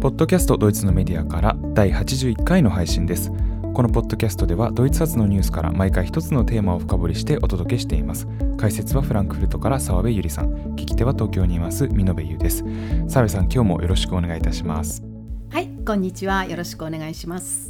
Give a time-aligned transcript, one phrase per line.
[0.00, 3.30] ポッドキャストドイツのメディアから第81回の配信です。
[3.74, 8.26] このポッドキャストではドイツ発のニュースから毎回一つのテーマを深掘りしてお届けしています。
[8.56, 12.64] 解説はフランクフルトから澤部ゆりさん、聞き手は東京にいます美濃部優です。
[13.08, 15.02] 澤部さん、今日もよろしくお願いいたします。
[15.50, 16.46] はい、こんにちは。
[16.46, 17.69] よろしくお願いします。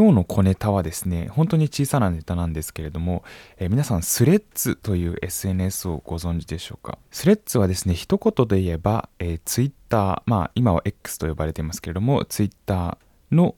[0.00, 3.22] 今日の小ネタはですね、本当に小さなネタなんですけれども、
[3.58, 6.96] えー、皆さんスレッズという SNS をご存知でしょうか？
[7.10, 12.96] スレッズはですね、一言で言えば、えー、Twitter、まあ今は X と呼ばれていますけれども、Twitter
[13.30, 13.56] の、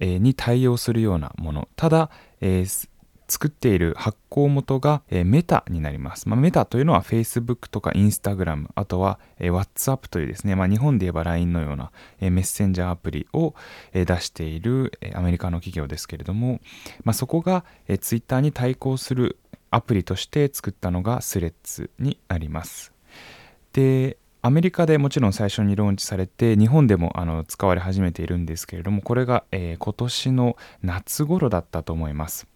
[0.00, 1.68] えー、に対応するようなもの。
[1.76, 2.88] ただ、えー、
[3.28, 6.28] 作っている発行元が、えー、メタになります。
[6.28, 13.54] まあ、メタというのは Facebook とか Instagram、あとは、えー、WhatsApp というですね、まあ、日本で言えば LINE のような、えー、メッセンジャーアプリを、
[13.92, 16.60] えー、出している、えー、アメリカの企業ですけれども、
[17.04, 19.38] まあ、そこが、えー、Twitter に対抗する
[19.70, 22.92] アプリとして作ったのがスレッズになります。
[23.72, 32.46] で、アメリカでもちろん最初にローンチされて日本でもあの使われ始めているんですけれどもこれが、えー、今年の夏頃だったと思います。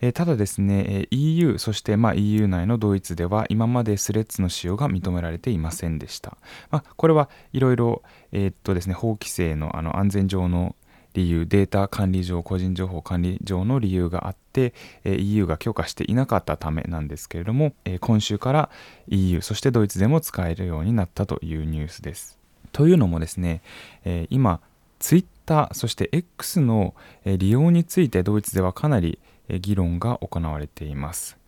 [0.00, 6.36] えー、ただですね、EU、そしてま EU 内のドイツでは今までスレッズの使用が認められていませんでした。
[6.70, 10.76] まあ、これはいろいろ、えー、っとですね、法規制のあの安全上の
[11.16, 18.70] 理由、データ管理上、個人情報管理上の理由があって、え、EU が許可していなかったためなんですけれども、え、今週から
[19.08, 22.38] EU、そしてドイツでも使えるようになったというニュースです。
[22.72, 23.62] というのもですね、
[24.04, 24.60] え、今、
[24.98, 26.94] Twitter、そして X の
[27.24, 31.38] 利用についてドイツではかなり議論が行われています。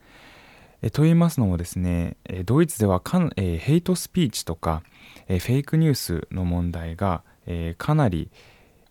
[0.92, 4.82] と言いますのもですね、ドイツではか、えヘイトスピーチとか、
[5.26, 8.30] えフェイクニュースの問題が、えかなり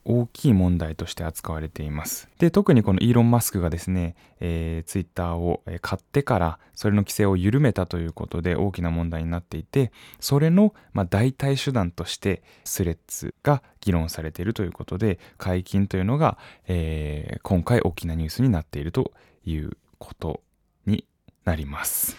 [0.10, 2.30] 大きい問題として扱われています。
[2.40, 16.38] で、特にこのイーロン・マスクがですね、えー、ツイッターを買ってからそれの規制を緩めたということで大きな問題になっていて、それの、まあ、代替手段としてスレッズが議論されているということで、解禁というのが、
[16.68, 19.12] えー、今回大きなニュースになっていると
[19.46, 20.42] いうこと
[20.86, 21.06] に
[21.44, 22.16] なります。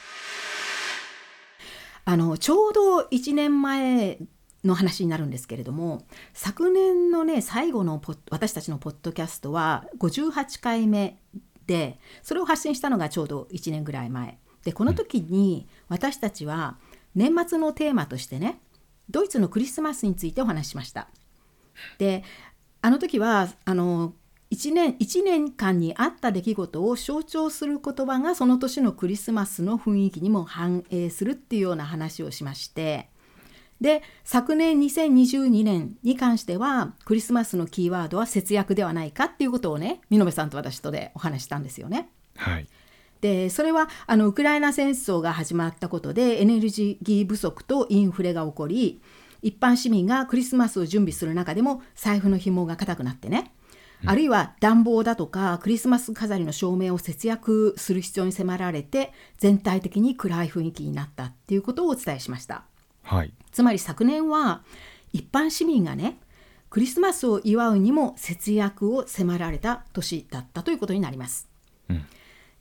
[2.05, 4.19] あのちょうど1年前
[4.69, 11.19] の話になるんですけれども昨年のね最後の私たちのポッドキャストは58回目
[11.67, 16.77] でそれを発信したのがちょうど1年ぐらい前でこの時に私たちは
[17.15, 18.61] 年末のテーマとしてね
[19.11, 21.09] ドイツのクリスマスについてお話ししました。
[21.99, 22.23] で
[22.83, 24.13] あの時はあの
[24.51, 33.09] 1年 ,1 年間にあった出来事を象徴する言葉がその年のクリスマスの雰囲気にも反映するっていうような話をしまして
[33.81, 42.09] で昨年2022年に関してはクリスマスのキーワードは節約ではないかっていうことをね見延さんと私とでお話したんですよね。
[42.37, 42.67] はい
[43.21, 49.01] でそれはあのウクライナ戦争が始まったことでエネルギー不足とインフレが起こり
[49.43, 53.53] 一般市民がクリスマスを準備する中でも財布の紐が固くなってね、
[54.03, 62.65] うん、あるいは暖房だとかクリスマス飾りの照明を節約する必要に迫られて全体的に暗い雰囲気になったっていうことをお伝えしました。
[63.03, 64.63] はい、つまり昨年は
[65.13, 66.21] 一般市民がね
[66.71, 71.49] クリスマスを祝うにも節約を迫られた年だったということになります。
[71.89, 72.07] うん、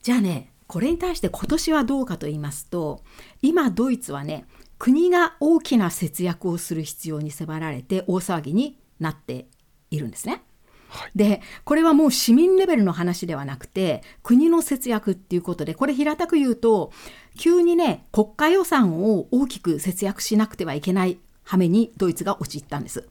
[0.02, 3.04] じゃあねこれに対して今年はどうかと言いますと
[3.42, 4.44] 今ドイツはね
[4.76, 9.46] 国が大きな節約をする必要に迫られて大騒ぎになって
[9.92, 10.42] いるんですね。
[10.88, 16.90] はい、でこれはもう市民レベルの話ではなくて国の節約っていうことでこれ平たく言うと
[17.38, 23.08] 急にね国家予算を大きく節約しなくてはいけない羽目にドイツが陥ったんです。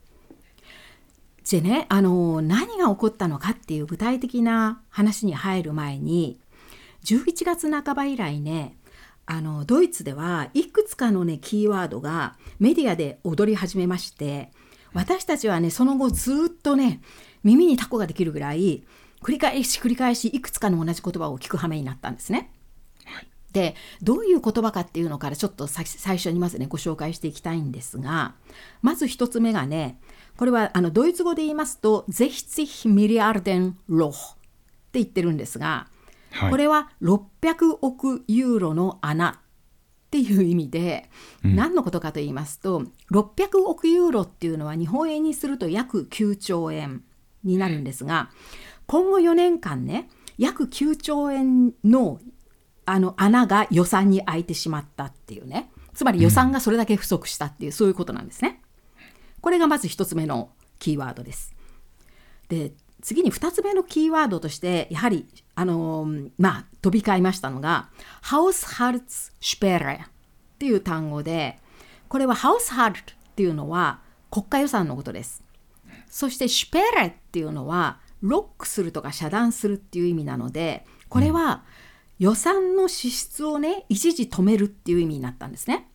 [1.50, 6.38] でねあの何が起こったのかっていう具体的な話に入る前に
[7.04, 8.76] 11月半ば以来ね
[9.24, 14.52] あのドイツではいくつかのねキーワードがメディアで踊り始めまして
[14.92, 17.00] 私たちはねその後ずっとね
[17.44, 18.84] 耳にタコができるぐらい
[19.22, 22.52] 繰り返し繰り返しいくつかの同じ言葉を聞く羽目になったんですね。
[23.52, 25.86] でどういう言葉かっていうのからちょっと最
[26.18, 28.34] 初にまずねご紹介していきたいんですが
[28.82, 29.98] まず一つ目がね
[30.36, 34.34] これはあのドイツ語で言いますと「60ミリアルデンロー」っ
[34.92, 35.88] て言ってるんですが、
[36.30, 39.40] はい、これは600億ユーロの穴
[40.08, 41.10] っていう意味で、
[41.44, 47.02] うん、何のことかと言いますと600億ユーロっていうのは日本円にすると約9兆円
[47.44, 48.30] になるんですが
[48.86, 50.08] 今後4年間ね
[50.38, 52.20] 約9兆円の
[52.90, 58.62] あの穴が予算に開いてしまったっていうねつまり予算がそれだけ不足したっていう、うん、そういうことなんですね。
[59.40, 61.54] これがまず1つ目のキーワードです。
[62.48, 67.88] で次に2つ目のキーワードとしてやはりあのーまあ飛び交いましたのが
[68.22, 70.08] 「Haushaltssperre」っ
[70.58, 71.58] ていう単語で
[72.08, 74.00] これは「Haushalt」っていうのは
[74.30, 75.44] 国家予算のことです。
[76.10, 81.62] そして「Sperre」っていうのはロックするとか遮断するっていう意味なのでこれは
[82.18, 85.88] 予算の支出をね一時止めるっていう意味になったんですね。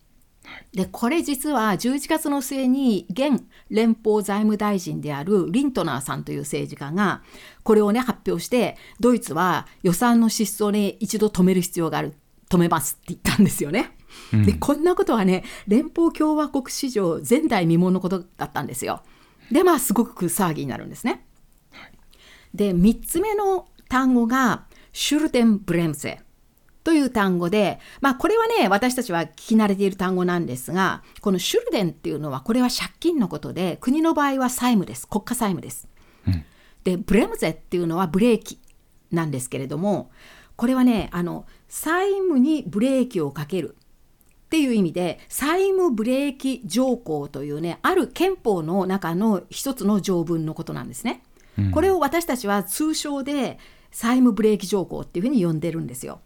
[0.73, 7.23] でこれ実は11月の末に現連邦財務大臣であるリントナーさんという政治家が
[7.63, 12.13] これをね発表してドイツは予算の支出をね一度止める必要がある
[12.49, 13.95] 止めますって言ったんですよね。
[14.45, 19.01] でこんなことはね連邦共和国史上前代未聞のことだったんですよ。
[19.51, 21.25] でまあすごく騒ぎになるんですね。
[22.53, 26.21] で3つ目の単語がシュルテンブレムセ
[26.83, 35.07] という単語で、まあこれはね、私たちは聞き慣れている単語なんですが、このシュルデンっていうのは、これは借金のことで、国の場合は債務です。
[35.07, 35.87] 国家債務です。
[36.27, 36.45] うん
[36.83, 38.59] で、ブレムゼっていうのはブレーキ
[39.09, 40.11] なんですけれども、
[40.57, 43.77] これはね、あの、債務にブレーキをかける。
[44.53, 51.23] っていう意味で債務ブレーキ条項というねある憲法の中の一つの条文のことなんですね。
[51.57, 53.57] うんこれを私たちは通称で
[53.93, 56.19] 債務ブレーキ条項っていうふうに呼んでるんですよ。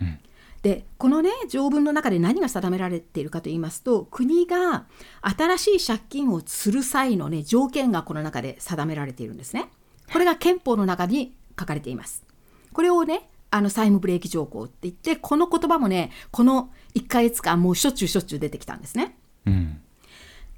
[0.00, 0.18] うん
[0.62, 4.86] でこのね条文の中で何が定められているかと言いますと国が
[5.20, 9.68] 新しい借金をする際のね条件がこの中で定められているんですね。
[10.10, 12.24] これが憲法の中に書かれています。
[12.72, 19.18] これをねあの債務ブレーキ条項って言ってこの言葉もねこの1ヶ月間もうしょっちゅうしょっちゅう出てきたんですね。
[19.46, 19.80] うん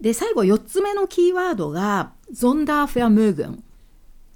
[0.00, 3.64] で最後4つ目のキーワードがゾンダーフェアムーグン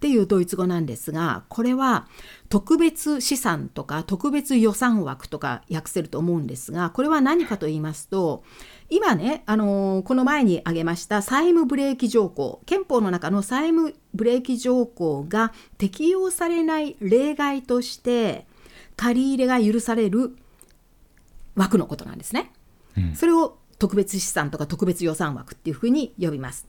[0.01, 2.09] っていうドイツ語なんですがこれは
[2.49, 8.43] 特別資産とか特別予算枠とか訳せると思うんですがこれは何かと言いますと
[8.89, 18.47] 今ね、あのーこの前に挙げました債務ブレーキ条項憲法の中の債務ブレーキ条項が適用されない例外として
[18.97, 20.35] 借り入れが許される
[21.57, 22.53] 枠のことなんですね。
[22.97, 26.67] うんそれを特別資産とか特別予算枠っていうふうに呼びます。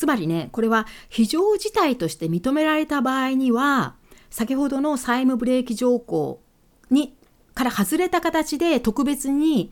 [0.00, 3.96] つまりね、これは非常事態として認められた場合には、
[4.30, 6.40] 先ほどの債務ブレーキ条項
[6.90, 7.14] に
[7.52, 9.70] から外れた形で特別に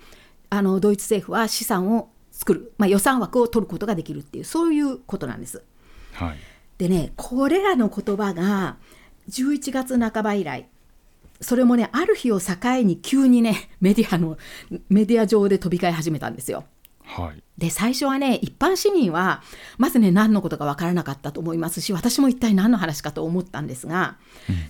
[0.50, 5.64] あのドイツ政府は資産を作る、まあ、予算枠を取ることができるっていうそういうことなんです。
[6.12, 6.36] はい
[6.76, 8.76] でねこれらの言葉が
[9.30, 10.68] 11月半ば以来
[11.40, 14.36] それもねある日を境に急にねメディアの
[14.90, 16.64] メディア上で飛び交い始めたんですよ。
[17.08, 19.42] はいで最初はね一般市民は
[19.78, 24.16] まずね何のことかわからなかったと思いますし私も一体何の話かと思ったんですが、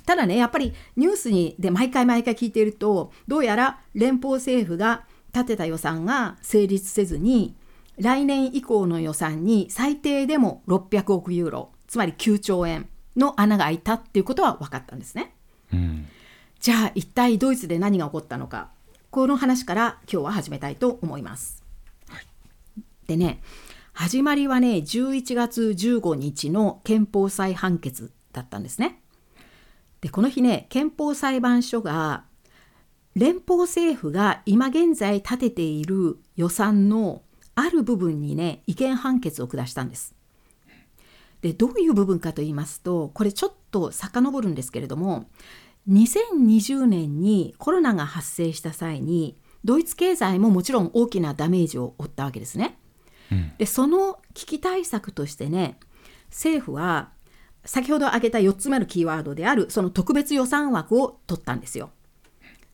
[0.07, 5.05] ただねやっぱりニュースにで毎回毎回聞いているとどうやら連邦政府が
[5.35, 7.55] 立てた予算が成立せずに
[7.99, 15.35] 来年以降の予算に最低でも600億ユーロつまり9兆円の穴が開いたっていうことは分かったんですね。
[15.73, 16.09] うん
[16.61, 18.71] じゃあ一体ドイツで何が起こったのか
[19.11, 21.58] この話から今日は始めたいと思います。
[23.09, 23.41] でね
[23.95, 29.03] 始まりはね11月15日の憲法裁判決だったんですね。
[30.01, 32.25] でこの日ね憲法裁判所が
[33.17, 37.23] 連邦政府が今現在立てている予算の
[37.57, 40.15] ある部分にね違憲判決を下したんです。
[41.41, 45.31] でどういう部分かと言いますとこれちょっと遡るんですけれども
[45.89, 52.79] 2020年にコロナが発生した際にドイツ経済ももちろん大きなダメージを負ったわけですね。
[53.33, 55.79] うんでその危機対策としてね
[56.29, 57.11] 政府は
[57.65, 61.91] 先ほど挙げた4つ目のキーワードであるその特別予算枠を取ったんですよ。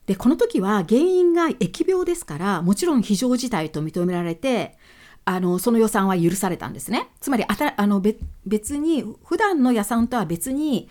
[0.07, 4.77] でこの時は原因が疫病ですからもちろん非常事態と認められて
[5.25, 7.09] あのその予算は許されたんですね。
[7.21, 10.91] つまりあたあの別別に普段の予算とは別に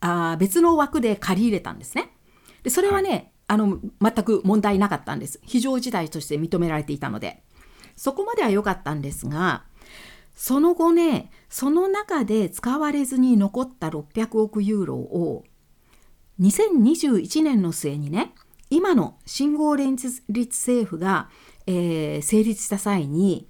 [0.00, 2.10] あー別の枠で借り入れたんですね。
[2.62, 5.38] でそれはね、あの全く問題なかったんです。
[5.44, 7.42] 非常事態として認められていたので。
[7.96, 9.64] そこまでは良かったんですが、
[10.34, 15.44] その後ね、その中で使われずに残った600億ユーロを
[16.40, 18.34] 2021年の末にね、
[18.68, 21.30] 今の信号連立政府が、
[21.66, 23.48] えー成立した際に、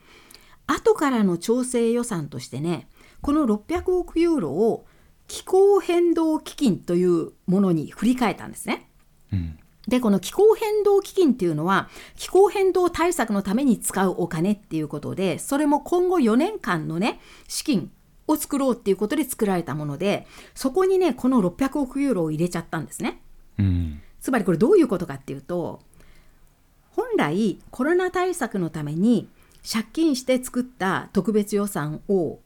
[0.67, 2.88] 後からの調整予算としてね、
[3.21, 4.87] この600億ユーロを
[5.26, 8.88] 気候変動基金というものに振り替えたんですね。
[9.33, 17.90] うんでこの気候変動基金っていうのは気候変動対策のために使うお金っていうことでそれも今後4年間のね資金
[18.26, 23.21] を作ろうっていうことで作られたものでそこにねこの600億ユーロを入れちゃったんですね。
[23.59, 25.81] うんつまりこれどういうことかっていうと
[26.90, 29.28] 本来コロナ対策のために
[29.71, 32.40] 借金して作った特別予算を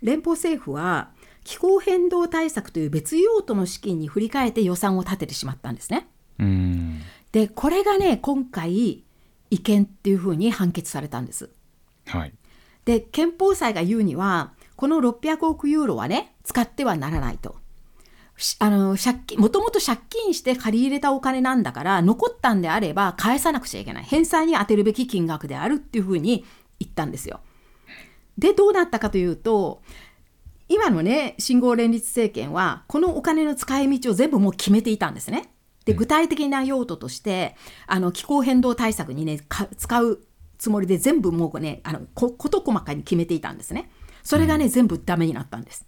[0.00, 1.10] 連邦政府は
[1.44, 6.08] 気候変動対策という別用途の資金に振り替えて予算を立ててしまったんですね。
[6.38, 7.02] うん
[7.32, 9.04] でこれがね今回
[9.50, 11.50] 違憲っていうふうに判決されたんです。
[12.06, 12.32] はい
[12.84, 17.56] で憲法裁が言うにはこの600億ユーロはね使ってはならないと。
[18.38, 26.44] しあの借金もともと借金して借り入れたお金なんだから残ったんであれば返さなくちゃいけない返済に充てるべき金額であるっていうふうに
[26.78, 27.40] 言ったんですよ。
[28.38, 29.82] でどうなったかというと
[30.68, 35.52] 今のね信号連立政権はこのお金の使い道を全部もう決めていたんですね。
[35.88, 40.20] で具体的な用途としてあの気候変動対策にねか使う
[40.58, 43.90] つもりで全部もうねあのこ事細かに決めていたんですね。
[44.22, 45.86] それがね、全部ダメになったんです。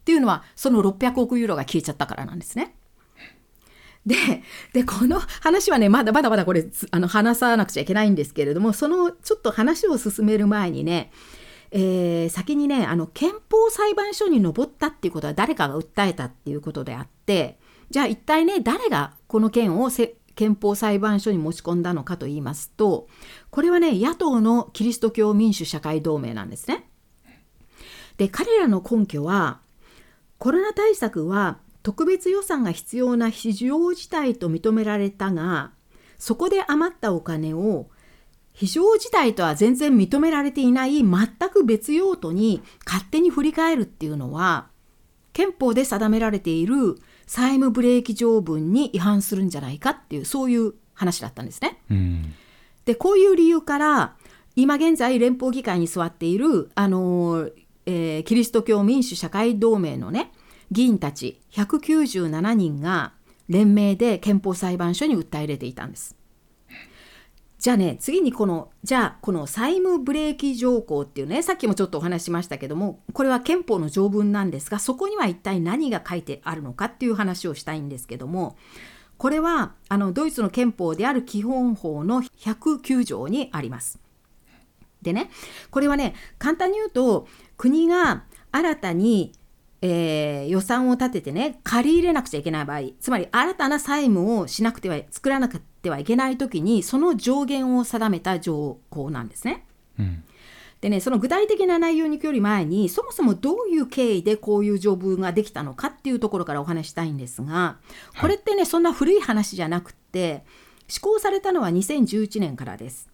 [0.00, 2.74] っていうのはその600億ユーロが消えちゃったからなんですね。
[4.04, 4.16] で
[4.72, 11.12] でこの話はねまだまだまだこれつあの話さなくちゃいけないんですけれどもそのちょっと話を進める前にね
[11.70, 23.08] えー先にねあの憲法裁判所に上ったっていうことは誰かが訴えたっていうことであってじゃあ一体ね誰がこの件をせ憲法裁判所に持ち込んだのかと言いますと
[23.50, 26.88] これはね野党のキリスト教民主社会同盟なんですね。
[28.18, 29.60] で彼らの根拠は
[30.38, 35.72] コロナ対策は特別予算が必要な非常事態と認められたが
[36.18, 37.88] そこで余ったお金を
[38.52, 44.68] 非常事態とは全然認められていない全く別用途に勝手に振り替えるっていうのは
[45.34, 46.96] 憲法で定められている
[47.26, 51.78] 債務ブレーキ条文に違反するんじゃないかっていうそういう話だったんですね。
[51.90, 52.34] うん
[52.84, 54.14] でこういう理由から
[54.54, 57.52] 今現在連邦議会に座っている、あのー
[57.86, 60.32] えーキリスト教民主社会同盟のね
[60.70, 63.12] 議員たち197人が
[63.48, 66.15] 連名で憲法裁判所に訴え入れていたんです。
[67.66, 78.56] じゃあね次にこのじゃあこの債務ブレーキ条項っていうねさっきもちょっとお話ししましたけどもこれは憲法の条文なんですがそこには一体何が書いてあるのかっていう話をしたいんですけども
[79.18, 83.98] これはあのドイツの憲法である基本法の109条にあります。
[85.02, 85.28] でね
[85.72, 89.32] これはね簡単に言うと国が新たに、
[89.88, 99.66] えー予算を立ててね借り入れなくちゃいけない場合つまり新たな債務をしなくては作らなくてはいけない時にその上限を定めた条項なんですね。
[99.98, 100.22] うん
[100.80, 107.78] でねその具体的な内容に行くより前にそもそもどういう経緯でこういう条文ができたのかっていうところからお話ししたいんですが
[108.20, 110.44] これってねそんな古い話じゃなくって
[110.86, 113.08] 施行されたのは2011年からです。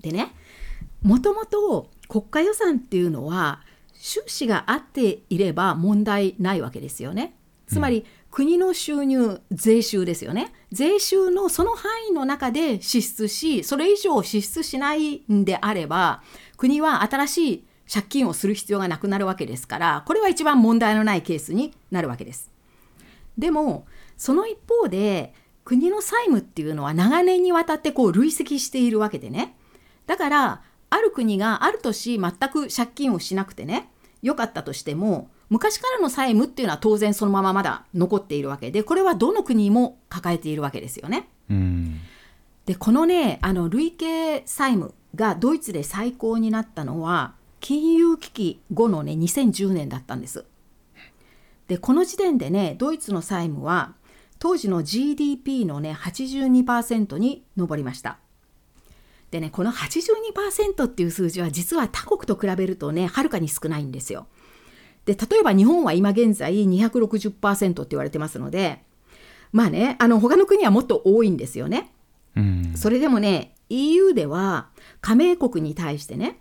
[0.00, 0.32] でね
[1.02, 3.60] もともと国家予算っていうのは
[4.00, 7.34] 収支があっていれば問題ないわけですよね。
[7.66, 16.22] つまり、国の収入税収ですよね税収のその範囲の中で支出しそれ以上支出しないんであれば
[16.56, 22.52] 国は新しい借金をする必要がなくなるわけですからこれは一番問題のないケースになるわけです。
[23.36, 23.84] でも
[24.16, 29.56] その一方で国の債務っていうのは長年にわたってこう累積しているわけでね
[30.06, 33.90] だからある国がある年全く借金をしなくてね
[34.22, 41.28] 良かったとしても昔からの債務っていうのは当然そのまままだ残っているわけでこれはどの国も抱えているわけですよね。
[41.48, 42.00] うん
[42.66, 50.44] でこのねあの累計債務がドイツで最高になったのは金融危機後のね2010年だったんです。
[51.66, 53.94] でこの時点でねドイツの債務は
[54.38, 58.18] 当時の GDP のね82%に上りました。
[59.30, 64.26] でねこの82%っていう数字は実は他国と比べるとねはるかに少ないんですよ。
[65.06, 68.82] で例えば日本は今現在260%って言われてますので
[69.52, 71.92] まあねあの他の国はもっと多いんですよね。
[72.36, 74.68] うんそれでもね EU では
[75.00, 76.40] 加盟国に対してね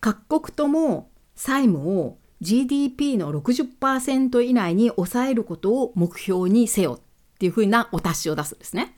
[0.00, 8.96] 各国とも債務を GDP の60%以内に抑えることを目標にせよっていうふうなお達しを出すんですね。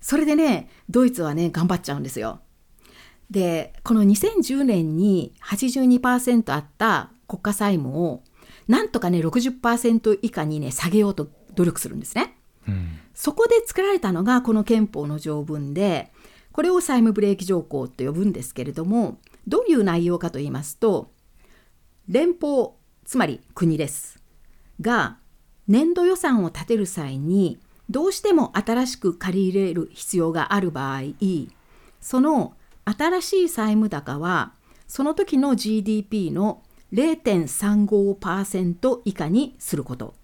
[0.00, 2.40] それでねドイツはね頑張っちゃうんですよ。
[3.30, 8.22] でこの2010年に82%あった国家債務を
[8.66, 12.36] なんとかね60%以下にね下げようと努力するんですね。
[12.68, 16.10] うんそこで作られたのがこの憲法の条文で
[16.52, 21.10] これを債務ブレーキ条項と呼ぶんですけれどもどういう内容かと言いますと
[22.08, 22.70] 連邦
[23.04, 24.22] つまり国です
[24.80, 25.18] が
[25.68, 27.58] 年度予算を立てる際に
[27.90, 31.02] どうしても新しく借り入れる必要がある場合
[32.00, 32.54] その
[32.84, 34.52] 新しい債務高は
[34.86, 40.14] その時の GDP の0.35%以下にすること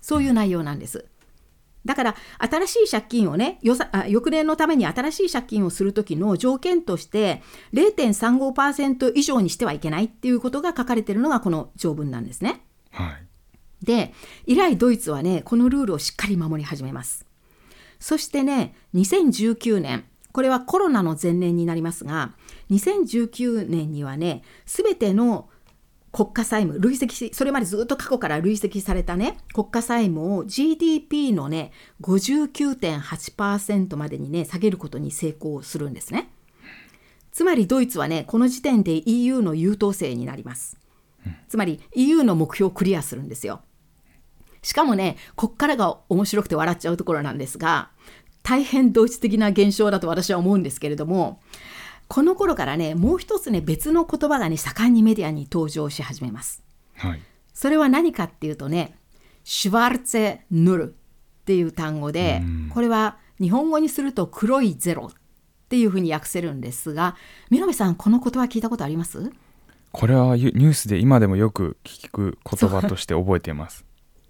[0.00, 1.06] そういう内容なんです。
[1.84, 7.42] だから新しい借金をね予算あ翌年のために新しい借金をする時の条件として
[7.74, 12.62] 0.35%以上にしてはいけないっていうことが書かれているのがこの条文なんですね。
[12.90, 13.23] はい。
[13.84, 14.12] で
[14.46, 17.26] 以来ドイツはねこのルールをしっかり守り始めます。
[17.98, 22.32] そしてね2019年これはコロナの前年になりますが
[22.70, 25.48] 2019年にはね全ての
[26.14, 31.72] 国家債務累積しそれまでずっと過去から累積されたね国家債務を GDP のね
[32.02, 36.30] 59.8%までにね下げることに成功するんですね。
[37.32, 40.78] つまりドイツはねこの時点で EU の優等生になります。
[41.48, 43.62] つまり EU の目標をクリアするんですよ。
[44.64, 47.90] しかもねこっからが面白くて笑っちゃうところなんですが
[48.42, 51.40] 大変ドイツ的な現象だと私は思うんですけれども
[52.08, 56.62] この頃からねもう一つね別の言葉がね盛んにメディアに登場し始めます
[56.96, 57.20] はい。
[57.52, 58.96] それは何かっていうとね
[59.44, 62.42] シュワルツェヌルっていう単語で
[62.72, 65.14] これは日本語にすると黒いゼロっ
[65.68, 67.16] ていうふうに訳せるんですが
[67.50, 69.30] 見さんこの言葉聞いたことあります？
[69.92, 73.84] これはニュースで今でもよく聞く言葉として覚えています。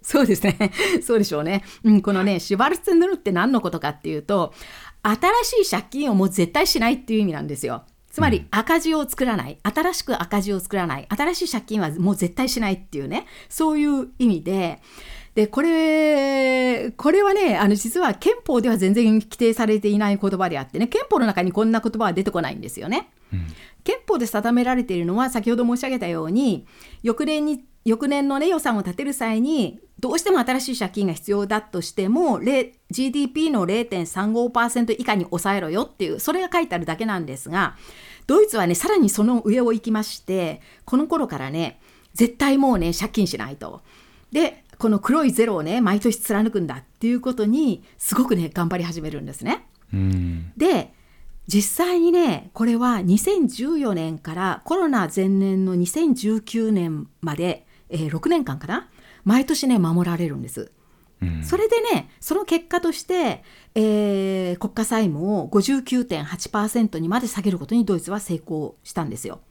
[0.05, 0.71] そうですね。
[1.01, 1.63] そうでしょうね。
[1.83, 4.53] うん、このね、シュバルツェヌルって何のことかっていうと、
[5.01, 7.85] 新しい借金をもう絶対しないっていう意味なんですよ。
[8.11, 9.57] つまり赤字を作らない。
[9.63, 11.07] 新しく赤字を作らない。
[11.09, 14.79] 新しい借金はもう絶対しないっていうね、そういう意味で、
[15.33, 23.09] で、これ、これはね、あの、実は憲法では全然規定されていない言葉であってね、憲法の中にこんな言葉は出てこないんですよね。
[23.83, 26.65] 憲法で定められているのは先ほど申し上げたように
[27.03, 32.39] 翌年に翌年の、ね、予算を立てる際にどうしても新しい借金が必要だとしても
[32.89, 37.77] GDP の0.35%以下に抑えろよっていうそれが書いてあるだけなんですが
[38.27, 41.79] ドイツはねさらにその上を行きましてこの頃からね
[42.13, 43.81] 絶対もうね借金しないと。
[44.31, 49.67] でこの黒いゼロをね毎年貫くんだっていうことにすごくね頑張り始めるんですね。
[49.93, 50.51] うん。
[50.57, 50.93] で
[51.47, 58.89] 実際にねこれは2014年からコロナ前年の2019年まで、えー6年間かな？
[59.23, 60.71] 毎年ね守られるんです。
[61.21, 61.43] うん。
[61.43, 63.43] それでねその結果として、
[63.75, 69.41] えー国家債務を59.8%にまで下げることにドイツは成功したんですよ。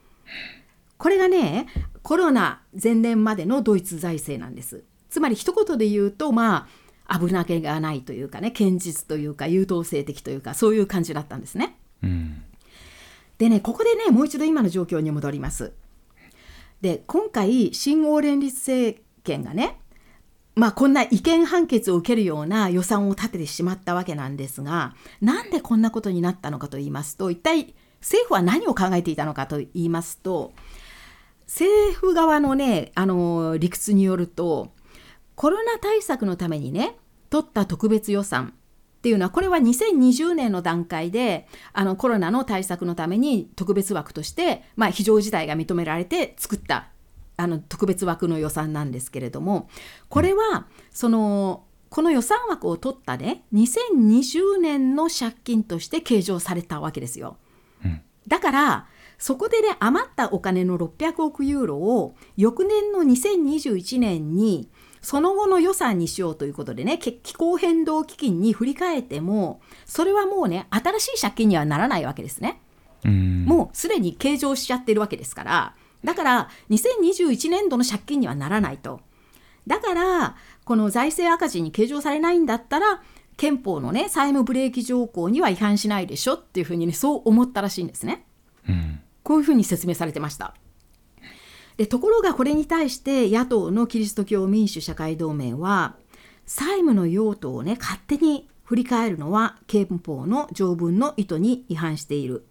[0.97, 1.67] これがね
[2.03, 4.83] コロナ前年までのドイツ財政なんです。
[5.09, 6.67] つまり一言で言うとま
[7.07, 11.77] あ危なげがないというかね堅実というか優等生的というかそういう感じだったんですね。
[12.01, 12.43] うん。
[13.37, 15.73] でねここでねもう一度今の状況に戻ります。
[16.81, 19.79] で今回新欧連立政権がね
[20.55, 30.53] まあこんな違憲判決を受けるような予算を立ててしまったわけなんですがなんでこんなことになったのかと言いますと一体政府は何を考えていたのかと言いますと
[31.47, 34.71] 政府側のねあの理屈によると
[35.35, 36.95] コロナ対策のためにね
[37.29, 38.53] 取った特別予算
[39.05, 46.87] っていうのはこれは2020年の段階であのコロナの対策のために特別枠として、まあ、非常事態が認められて作った
[47.37, 49.69] あの特別枠の予算なんですけれども
[50.09, 57.37] これはそのこの予算枠を取ったね2020年の借金として計上されたわけですよ。
[57.85, 58.87] うんだから
[59.19, 64.67] そこでね余ったお金の600億ユーロを翌年の2021年に
[65.05, 72.59] その後の予算にしようということでねけ気候変動基金に振り替えてもそれはもうね新しい借金にはならないわけですね。
[73.05, 73.45] うん。
[73.45, 78.99] もうすでに計上しちゃってるわけですからだから2021年度の借金にはならないと
[79.67, 83.03] だからこの財政赤字に計上されないんだったら
[83.37, 88.25] 憲法のね債務ブレーキ条項には違反しないでしょっていうふうにねそう思ったらしいんですね
[88.67, 89.01] うん。
[89.21, 90.55] こういうふうに説明されてました
[91.77, 95.95] でところがこれに対して野党のキリスト教民主社会同盟は
[96.45, 102.45] 債務の用途をね勝手に振り返るのは憲法の条文の意図に違反している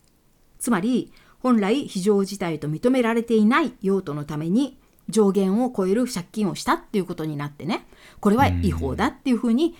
[0.58, 7.86] つまり本来非常事態と認められていない用途のために上限を超える借金をしたっていうことになってね
[8.20, 9.74] これは違法だっていうふうに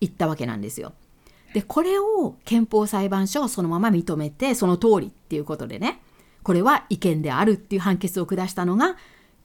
[0.00, 0.94] 言ったわけなんですよ。
[1.52, 6.00] でこれを憲法裁判所はそのまま認めてその通りっていうことでね
[6.42, 8.96] これは違憲であるっていう判決を下したのが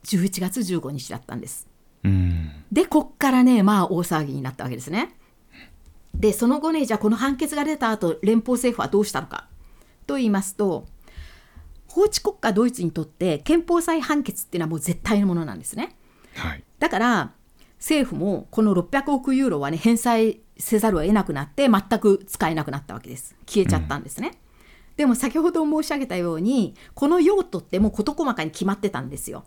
[0.04, 1.68] 11月15日だったんです。
[2.04, 2.52] うん。
[2.72, 5.16] でこっからねまあ大騒ぎになったわけですね。
[6.14, 9.48] でその後ねじゃあこの判決が出た後連邦政府はどうしたのか
[10.08, 10.88] と言いますと
[11.88, 15.96] 法治国家ドイツにとって憲法裁判決っていうのはもう絶対のものなんですね。
[16.36, 16.64] はい。
[16.80, 17.32] だから
[17.78, 24.32] 政府もこの600億ユーロはね返済せざるを得なくなって全く使えなくなったわけです消えちゃったんですね、
[24.98, 29.44] でも先ほど申し上げたようにこの用途ってもう事細かに決まってたんですよ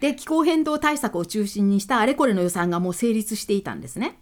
[0.00, 4.18] で気候変動対策を中心にしたあれこれの予算がもう成立していたんですね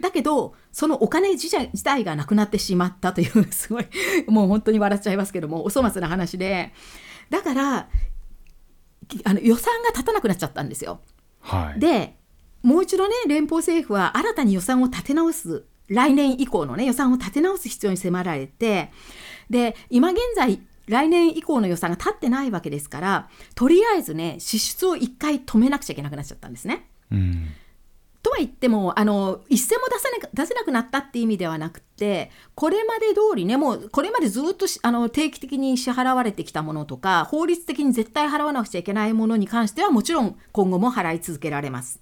[0.00, 3.86] だけどそのお金自体自体がなくなってしまったというすごい
[4.26, 6.72] もう本当に笑っちゃいますけどもお粗末な話で
[7.28, 7.88] だから
[9.24, 11.00] あの予算が立たなくなっちゃったんですよ。
[11.40, 11.80] はい。
[11.80, 12.16] で
[12.62, 18.92] もう一度ね連邦政府は新たに予算を立て直す来年以降のね予算を立て直す必要に迫られて
[19.50, 26.88] で今現在来年以降の予算が立ってないわけですからとりあえずね支出を一回止めなくちゃいけなくなっちゃったんですね。
[27.12, 27.48] うん。
[28.22, 42.00] とは言ってもあの一銭も出せな出せなくなったっていう意味ではなくてこれまで通りねもうこれまでずっとしあの定期的に支払われてきたものとか法律的に絶対払わなくちゃいけないものに関してはもちろん今後も払い続けられます。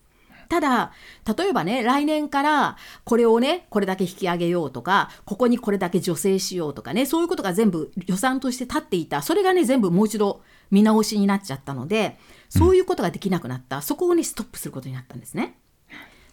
[0.48, 0.92] ただ
[1.36, 15.58] 例えばね来年からこれをねこれだけ引き上げようとかここにこれだけ助成しようとかねそういうことが全部予算として立っていたそれがね全部もう一度見直しになっちゃったのでそういうことができなくなった、そこをねストップすることになったんですね。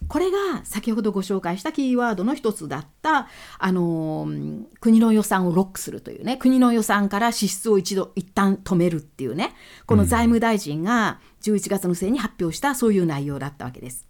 [0.08, 9.54] これが先ほどご紹介したキーワードの一つだった、あのー国の予算をロックするというね国の予算から支出を一度一旦止めるっていうね
[9.86, 14.05] この財務大臣が11月の末に発表したそういう内容だったわけです。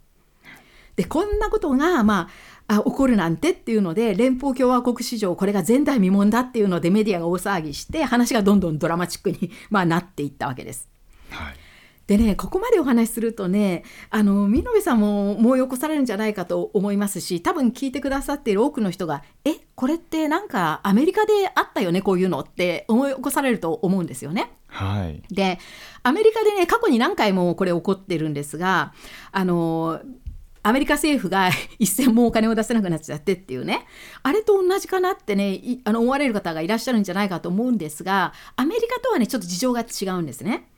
[0.97, 2.29] でこんなことが、ま
[2.67, 10.89] あ、あ起こるなんてっていうので連邦共和国史上これが前代未聞だっていうのでメディアが大騒ぎして話がどんどんドラマチックに、 まあ、なっていったわけです。
[11.31, 11.57] はい。
[12.07, 24.53] でねここまでお話しするとねあの見延さんも思い起こされるんじゃないかと思いますし多分聞いてくださっている多くの人が「えこれってなんかアメリカであったよねこういうの」って思い起こされると思うんですよね。
[24.69, 25.21] はい。
[25.35, 25.59] で
[26.05, 28.93] アメリカでね過去に何回もこれ起こってるんですが
[29.33, 30.01] あの
[30.67, 33.87] アメリカ政府が 一銭もお金を出せなくなっちゃってっていうね
[34.25, 40.69] あれと同じかなってねいあの思われる方がいらっしゃるんじゃないかと思うんですがアメリカとはねちょっと事情が違うんですね。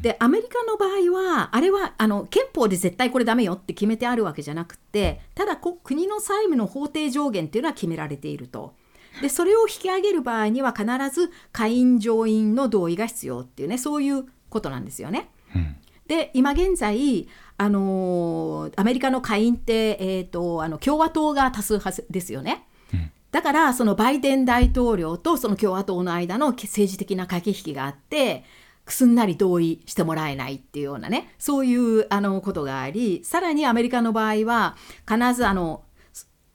[0.00, 8.74] でアメリカの場合はあれはあの憲法で絶対これダメよって決めてあるわけじゃなくてただこ国の債務の法定上限っていうのは決められていると。
[9.22, 15.30] でそれを引き上げる場合には必ず下院上院の同意が必要っていうねそういうことなんですよね。
[15.54, 15.76] うん。
[16.10, 17.28] で今現在、
[17.60, 22.64] あのーアメリカの下院って、えー、とあの共和党が多数派ですよね。
[22.94, 28.42] うんだからそのバイデン大統領とその共和党の間の政治的な駆け引きがあって
[28.88, 34.76] すんなり同意してもらえないっていうようなねそういうあのことがありさらにアメリカの場合は
[35.08, 35.84] 必ずあの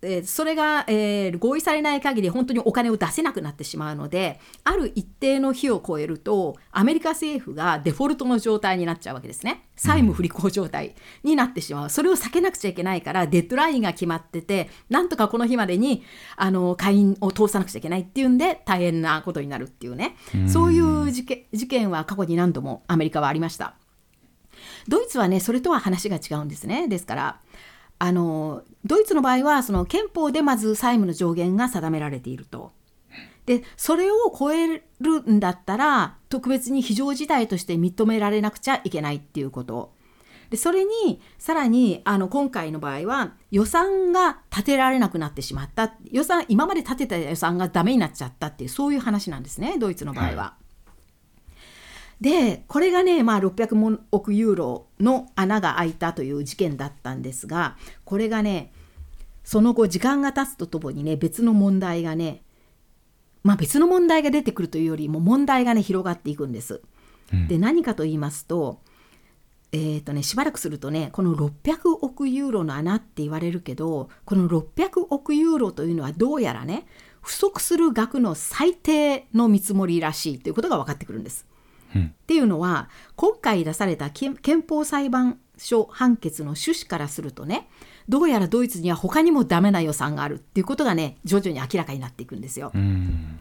[0.06, 9.66] えーそれが、えー合意されない限り本当にお金を出せなくなってしまうのである一定の日を超えるとアメリカ政府がデフォルトの状態になっちゃうわけですね。
[9.76, 16.04] 債務不履行状態になってしまう、それを避けなくちゃいけないからデッドラインが決まっててなんとかこの日までに
[16.38, 20.16] あの会員を通さなくちゃいけないっていうんで大変なことになるっていうね。
[20.48, 23.76] そういう事件事件は過去に何度もアメリカはありました。
[24.88, 26.88] ドイツはねそれとは話が違うんですね。
[26.88, 27.40] ですから
[27.98, 32.74] あのドイツの場合はその憲法でまず債務の上限が定められていると。
[33.46, 39.94] でそれを超えるんだったら特別に非常事態として認められなくちゃいけないっていうこと。
[40.50, 50.36] でそれにさらにあの今回の場合は予算が立てられなくなってしまった予算今まで立てた予算がダメになっちゃったっていうそういう話なんですねドイツの場合は。
[50.36, 50.54] は
[52.22, 57.76] でこれがね、まあ、600億ユーロの穴が開いたという事件だったんですが
[58.06, 58.72] これがね
[59.44, 62.42] その後時間が経つとともにね別の問題がね
[63.44, 66.82] まあ別の問題が出てくるというよりも問題がね広がっていくんです。
[67.34, 68.82] うんで何かと言いますと,、
[69.72, 76.86] えーとね、しばらくするとねこの600億ユーロの穴って言われるけどこの600億ユーロというのはどうやらね
[77.22, 81.48] 不足する額の最低の見積もりらしいということが分かってくるんです。
[81.96, 87.70] うんっていうのは今回出された憲憲法裁判所判決の趣旨からするとね
[88.10, 92.72] どうやらドイツには他にもダメな予算があるっていうことがね徐々に明らかになっていくんですよ。
[92.74, 93.40] うん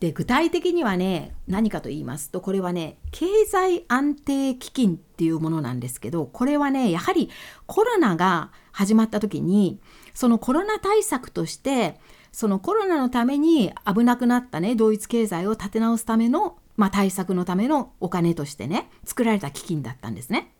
[0.00, 7.30] で具体的にはね何かと言いますとこれはね経済安定基金っていうものなんですけどこれはねやはり
[7.66, 9.80] コロナが始まった時に
[10.12, 11.98] そのコロナ対策として
[12.30, 20.52] そのコロナのために危なくなったねドイツ経済を立て直すための、まあ、対策のためのお金としてね作られた基金だったんですね。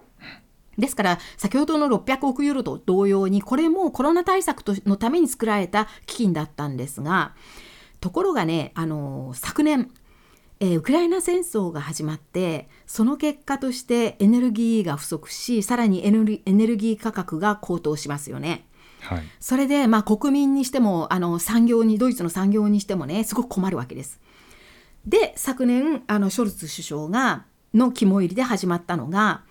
[0.78, 7.34] ですから先ほどの600億ユーロと同様にこれもコロナ対策とのために作られた基金だったんですが
[8.00, 9.90] ところがね、あの昨年、
[10.60, 18.66] えーウクライナ戦争が始まってその結果としてエネルギーが不足しさらにエネルエネルギー価格が高騰しますよね。
[19.00, 24.20] はいそれで、まあ、国民にしてもあの産業にドイツの産業にしてもねすごく困るわけです。
[25.06, 29.42] で昨年あのショルツ首相がの肝入りで始まったのが、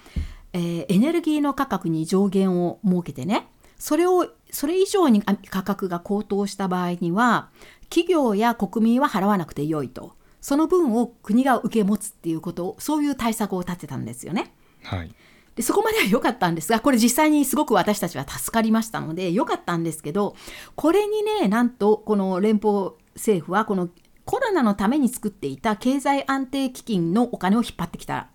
[0.53, 7.49] えーエネルギーの価格に上限を設けてねそれをそれ以上に価格が高騰した場合には
[7.89, 14.53] 企業や国民は払わなくてよいとその分を国が受け持つっていうことをそういう対策を立てたんですよね。
[14.83, 15.13] はい
[15.55, 20.35] でそこまでは良かったんですがこれ実際にすごく私たちは助かりましたので良かったんですけど
[20.75, 23.89] これにねなんとこの連邦政府はこの
[24.25, 28.27] コロナのために作っていた経済安定基金のお金を引っ張ってきた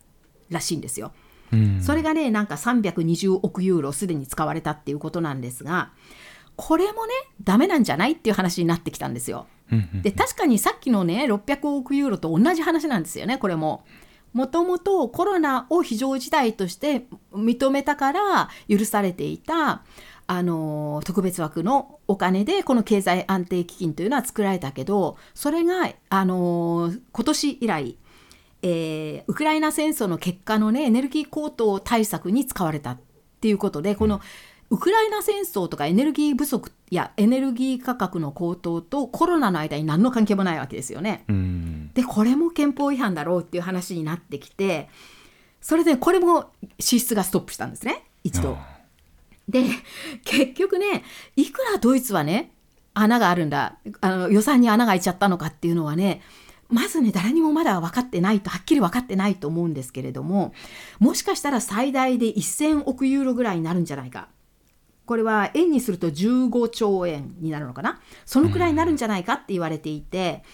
[0.48, 1.12] らしいんですよ。
[1.52, 5.90] うんそれがねなんか320億ユーロすでに使われたっていうことなんですが
[6.54, 9.46] これもねダメなんじゃないっていう話になってきたんですよ。
[10.02, 13.84] で確かにさっきのね600億ユーロと同じ話なんですよねこれも。
[14.32, 19.82] もともとコロナを非常事態として認めたから許されていた
[20.32, 27.98] あの特別枠のお金でこの経済安定基金というのは作られたけどそれがあの今年以来、
[28.62, 32.98] えーウクライナ戦争の結果のねエネルギー高騰対策に使われたっ
[33.40, 34.20] ていうことでこの
[34.70, 41.24] ウクライナ戦争とかエネルギー不足やエネルギー価格の高騰とコロナの間に何の関係もないわけですよね。
[41.28, 44.88] うんでこれも憲法違反だろうっていう話になってきて
[45.60, 48.56] それでこれも支出がストップしたんですね一度。
[49.50, 49.64] で
[50.24, 51.04] 結局ね
[51.36, 52.52] いくらドイツはね
[52.94, 53.78] 穴があるんだ。
[54.00, 56.22] あの予算に穴が開いちゃったのかっていうのはね
[56.68, 60.54] まずね誰にもまだ分かってないとはっきり分かってないと思うんですけれども
[60.98, 64.28] もしかしたら最大で1000億ユーロぐらいになるんじゃないか。
[65.06, 68.00] これは円にすると15兆円になるのかな。
[68.24, 70.44] そのくらいになるんじゃないかって言われていて。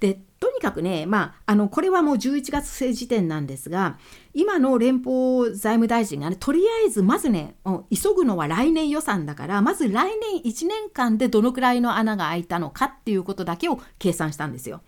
[0.00, 3.98] でとにかくね、まあ、あのこれはもう11月末時点なんですが
[4.38, 7.56] 今の連邦財務大臣がねとりあえずまずね
[7.90, 14.82] 急ぐのは来年予算だからまず来年1年間でどのくらいの穴が開いたのかっていうことだけを計算したんですよ。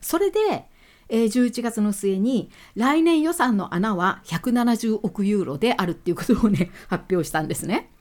[0.00, 0.68] それで
[1.08, 7.92] えー11月の末に来年予算の穴は170億ユーロであるっていうことをね 発表したんですね。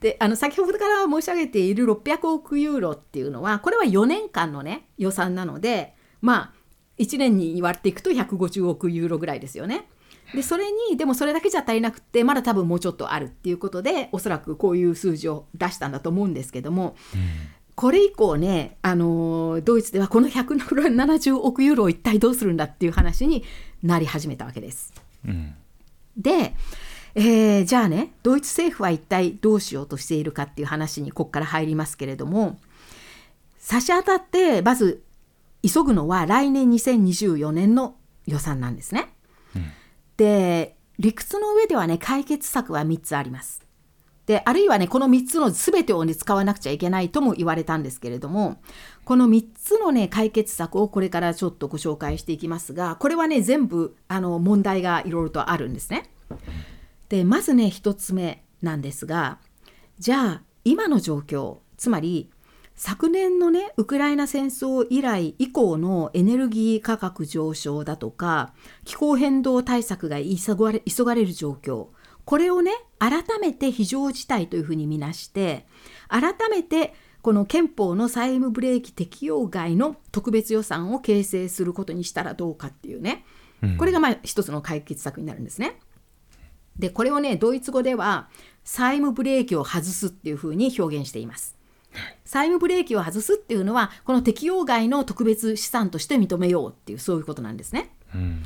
[0.00, 6.52] であの先ほどから申し上げている600億ユーロっていうのはこれは4年間のね予算なのでまあ
[6.98, 9.88] 1年に割っていくと150億ユーロぐらいですよね。
[10.34, 16.96] でそれにでもそれだけじゃ足りなくってまだ多分もうちょっとあるっていうことでおそらくこういう数字を出したんだと思うんですけども、
[17.74, 23.44] これ以降ね、あのードイツではこの170億ユーロを一体どうするんだっていう話に
[23.82, 24.92] なり始めたわけです。
[25.26, 25.54] うん
[26.16, 26.54] で、
[27.14, 32.58] えーじゃあねドイツ政府は一体どうしようとしているかっていう話にここから入りますけれども
[33.58, 35.02] 差し当たってまず
[35.62, 39.12] 急ぐのは来年2024年の予算なんですね。
[40.16, 43.66] で理屈の上ではね解決策は3つあります。
[44.26, 48.60] であるいはねこの3つの全てを、ね、使わなくちゃいけないとも言われたんですけれども
[49.04, 56.10] この3つのね解決策をこれからちょっとご紹介していきますがこれはね全部あの問題がいろいろとあるんですね。
[57.08, 59.38] でまずね1つ目なんですが
[60.00, 62.28] じゃあ今の状況つまり
[62.76, 68.52] 昨年のねウクライナ戦争以来以降のエネルギー価格上昇だとか
[68.84, 71.88] 気候変動対策が急がれ急がれる状況
[72.26, 75.66] これをね改めて非常事態というふうに見なして
[76.08, 83.24] 改めてこの憲法の債務ブレーキ適用外の特別予算を形成することにしたらどうかっていうね
[83.78, 85.80] これがまあ一つの解決策になるんですね。
[86.78, 88.28] でこれをねドイツ語では
[88.64, 91.55] 債務ブレーキを外すっていうふうに表現しています。
[92.24, 97.90] 債務ブレーキを外すっていうのはこの適用外の特別資産として認めようっていうそういうことなんですね。
[98.14, 98.42] うん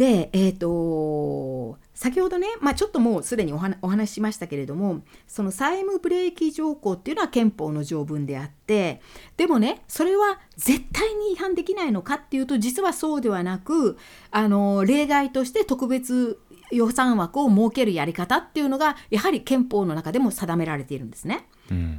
[0.00, 9.02] で、えー、と先ほどね、まあ、ちょっともうすでにお話お話ししましたけれどもその債務ブレーキ条項っていうのは憲法の条文であって
[9.36, 13.98] でもねそれは絶対に違反できないのかっていうと実はそうではなく
[14.30, 21.46] あの例外として特別予算枠を設けるやり方っていうのがやはり憲法の中でも定められているんですね。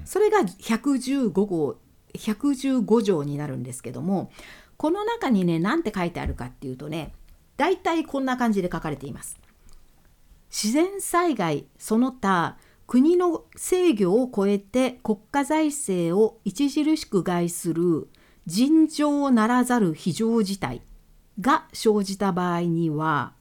[0.05, 1.77] それが115号
[2.13, 4.31] 115条になるんですけども
[4.77, 7.13] この中にね何て書いてあるかっていうとね
[7.57, 9.39] 大体こんな感じで書かれています。
[10.49, 18.09] 自然災害その他国の制御を超えて国家財政を著しく害する
[18.47, 20.81] 尋常ならざる非常事態
[21.39, 23.33] が生じた場合には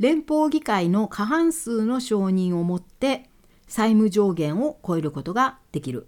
[0.00, 3.30] 連邦議会の過半数の承認をもって
[3.66, 6.06] 債務上限を超えることができる。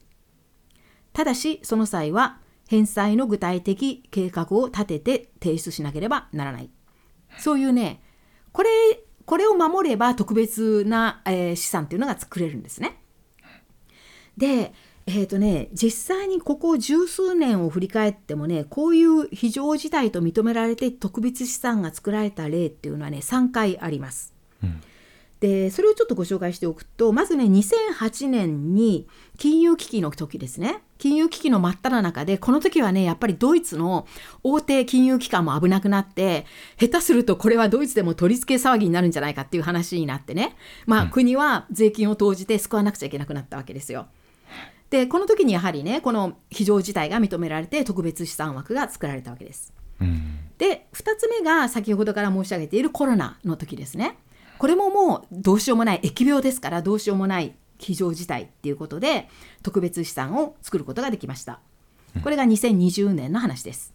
[1.13, 6.71] ただしその際は返済の具体的計画を立てて提出しなければならない。
[7.39, 8.03] そういうね
[8.53, 8.69] これ
[9.25, 13.03] これを守れば特別な、えー資産っていうのが作れるんですね。
[14.37, 14.73] で
[15.11, 24.35] えーとね、実際にここ十数年を振り返ってもねこういう非常事態と認められて特別資産が作られた例っていうのはね3回あります。
[24.63, 24.81] うん
[25.41, 34.09] でそれをちょっとご紹介しておくとまずね2008年に金融危機の時ですね金融危機の真っ只中でこの時はねやっぱりドイツの
[34.43, 36.45] 大手金融機関も危なくなって
[36.79, 44.07] 下手するとこれはドイツでも取り付け騒ぎになるんじゃないかっていう話になってねまあ、国は税金を投じて救わなくちゃいけなくなったわけですよ。
[44.91, 49.73] でこの時にやはりねこの非常事態が認められて特別資産枠が作られたわけです。
[50.01, 54.19] うんで2つ目が先ほどから申し上げているコロナの時ですね。
[54.59, 59.29] これももうどうしようもない疫病ですからどうしようもない非常事態っていうことで
[59.63, 61.61] 特別資産を作ることができました。
[62.23, 63.95] これが2020年の話です。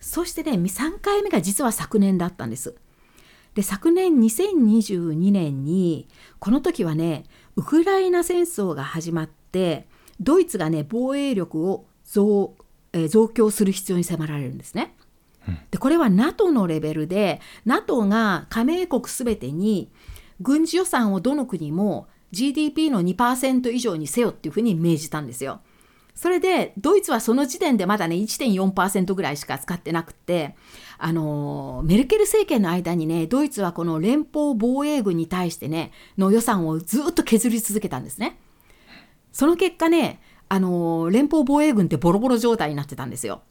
[0.00, 2.76] そしてね3回目が実は昨年だったんです。
[3.54, 6.06] で昨年2022年に
[6.38, 7.24] この時はね
[7.56, 9.88] ウクライナ戦争が始まって
[10.20, 12.54] ドイツがね防衛力を増,、
[12.92, 14.94] えー増強する必要に迫られるんですね。
[15.70, 19.90] でこれは NATO のレベルで NATO が加盟国すべてに
[20.40, 25.60] 軍事予算をどの国も GDP の2%以上にせよっていうふうに命じたんですよ。
[26.14, 30.56] それでドイツはその時点でまだね1.4%ぐらいしか使ってなくて
[30.98, 38.40] あのメルケル政権の間にねドイツはこの連邦防衛軍に対してねの予算をずっと削り続けたんですね。
[39.32, 43.42] その結果ねあの連邦防衛軍ってボロボロ状態になってたんですよ。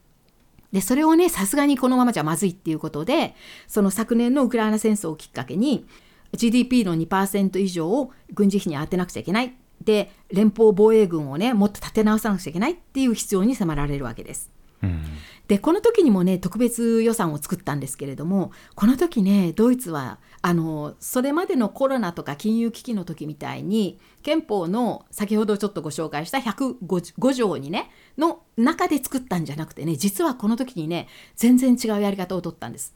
[0.71, 3.36] でそれをねさすがにこのままじゃまずいっていうことで
[3.67, 5.86] その昨年のウクライナ戦争をきっかけに
[6.34, 9.53] GDP の2%以上を軍事費に充てなくちゃいけない
[9.84, 14.51] で連邦防衛軍をねもっと立て直さなくちゃいけないっていう必要に迫られるわけです。
[14.84, 15.03] うん
[15.47, 32.93] でこの時にもね特別予算を作ったんですけれどもこの時ねドイツはあのそれまでのコロナとか金融危機の時みたいに憲法の先ほどちょっとご紹介した105条にねの中で作ったんじゃなくてね実はこの時にね全然違うやり方を取ったんです。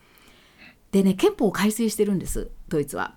[0.92, 3.16] でね憲法を改正してるんですドイツは。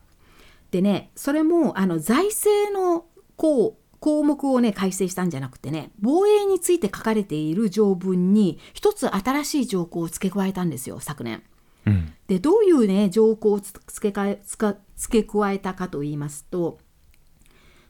[0.71, 11.43] でねそれもあの財政のこう項目をね改正したんじゃなくてね防衛について書かれている条文に一つ新しい条項を付け加えたんですよ昨年。
[11.87, 16.79] うんでどういうね条項をつ付け付け加えたかと言いますと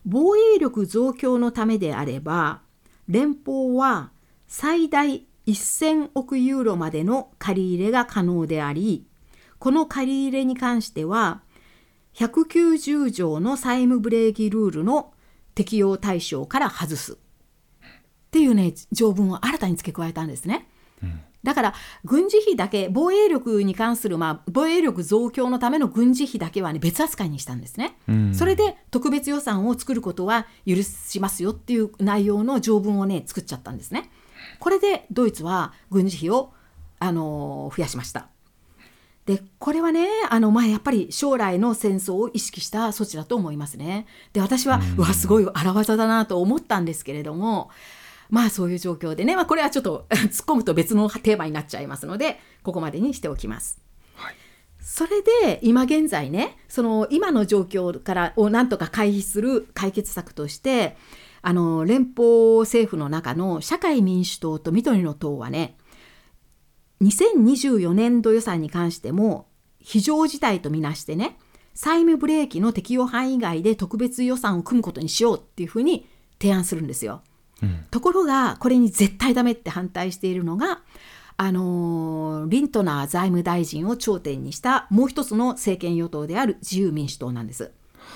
[0.04, 2.60] 防衛力増強のためであれば
[3.08, 4.10] 連邦は
[4.46, 9.06] 最大1000億ユーロまでの借り入れが可能であり
[9.58, 11.42] この借り入れに関しては
[12.14, 15.13] 190条の債務ブレーキルールの
[15.54, 17.16] 適用対象から外すっ
[18.30, 20.68] ていうね条文を新たに付け加えたんですね。
[21.42, 27.96] だから軍事費だけ防衛力に関する、まあ、防衛力増強のための軍事費だけは、ね、別扱いにしたんですね。
[28.08, 34.10] うんそれで特別予算を作ることは許しますよっていう内容の条文をね作っちゃったんですね。
[34.58, 36.52] これでドイツは軍事費を、
[36.98, 38.28] あのー増やしました。
[39.26, 44.06] でこれはねあの、まあ、やっぱり将来の戦争を意識した措置だと思いますね。
[44.32, 47.70] で私は、うわすごい荒技だなと思ったんですけれども
[48.28, 53.80] まあそういう状況でね、まあ、これはちょっと 突っ込むと別のテーマになっちゃいますのでここまでにしておきます。
[54.80, 60.96] それで今現在ねその今の状況からをなんとか回避する解決策として
[61.40, 65.76] あの連邦政府の中の社会民主党と緑の党はね
[67.02, 69.46] 2024年度予算に関しても
[69.78, 71.36] 非常事態とみなしてね
[71.74, 76.06] 債務ブレーキの適用範囲外で特別予算を組むことにしようっていうふうに
[76.40, 77.22] 提案するんですよ。
[77.62, 80.82] うんところがこれに絶対ダメって反対しているのが、
[81.36, 87.72] あのーリントナー財務大臣を頂点にしたもう一つの政権与党である自由民主党なんです。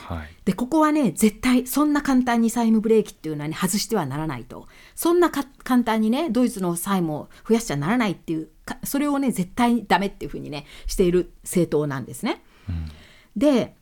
[0.08, 0.28] はい。
[0.46, 4.66] でここはね絶対そんな簡単に債務ブレーキっていうのは、ね、外してはならないと。
[4.94, 12.42] そんなか簡単にねドイツの債務を増やしちゃならないっていうかそれをね絶対にダメっていうふうにねしている政党なんですね。
[13.36, 13.74] で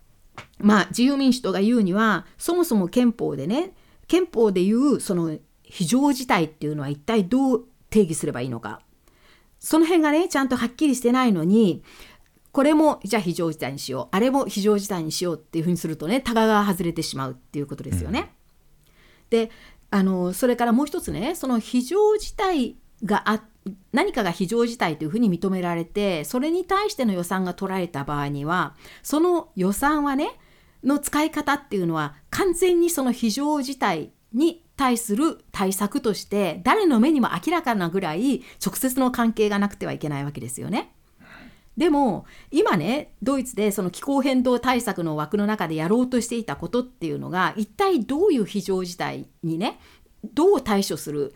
[0.59, 3.71] まあ自由民主党が言うにはそもそも憲法でね
[4.09, 8.81] 憲法でいうその非常事態っていうのは一体どう定義すればいいのか。
[9.61, 11.85] その辺がねちゃんとはっきりしてないのに
[12.57, 18.33] これもじゃあ非常事態にしようあれも非常事態にしようっていうふうにするとねタガが外れてしまうっていうことですよね。
[19.29, 19.51] で
[19.91, 23.43] あのそれからもう一つねその非常事態があ
[23.93, 30.31] 何かが非常事態というふうに認められてそれに対しての予算が取られた場合にはその予算はね
[30.83, 40.96] の使い方っていうのは完全にその非常事態に対する対策として誰の目にも明らかなぐらい直接の関係がなくてはいけないわけですよね。
[41.77, 49.79] でも今ねドイツでその気候変動対策の枠の中でやろうとしていたことっていうのが一体どういう非常事態にね
[50.35, 51.35] どう対処する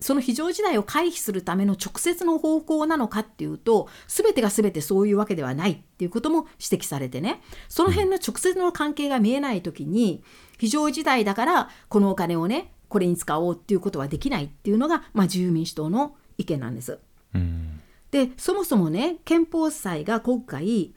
[0.00, 10.22] その非常事態を回避するための直接の方向なのかっていうと全てが全てそういうわけではないっていうことも指摘されてねその辺の直接の関係が見えない時に
[10.58, 16.98] 非常事態だからこのお金をねこれに使おうっていうことはできないっていうのが、まあ、自由民主党の意見なんです。
[17.34, 17.77] うん
[18.10, 20.94] でそもそもね憲法裁が今回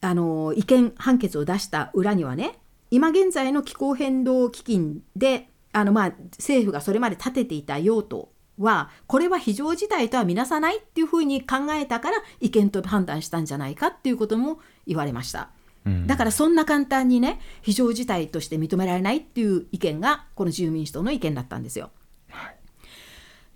[0.00, 2.58] あの違憲判決を出した裏にはね
[2.90, 15.50] 今現在の気候変動基金であのまあ政府がそれまで立てていた用途はこれは非常事態とは見なさないっていうふうに考えたから違憲と判断したんじゃないかっていうことも言われました。
[15.84, 21.90] うんだからそんな簡単にね非常事態として認められないっていう意見がこの自由民主党の意見だったんですよ。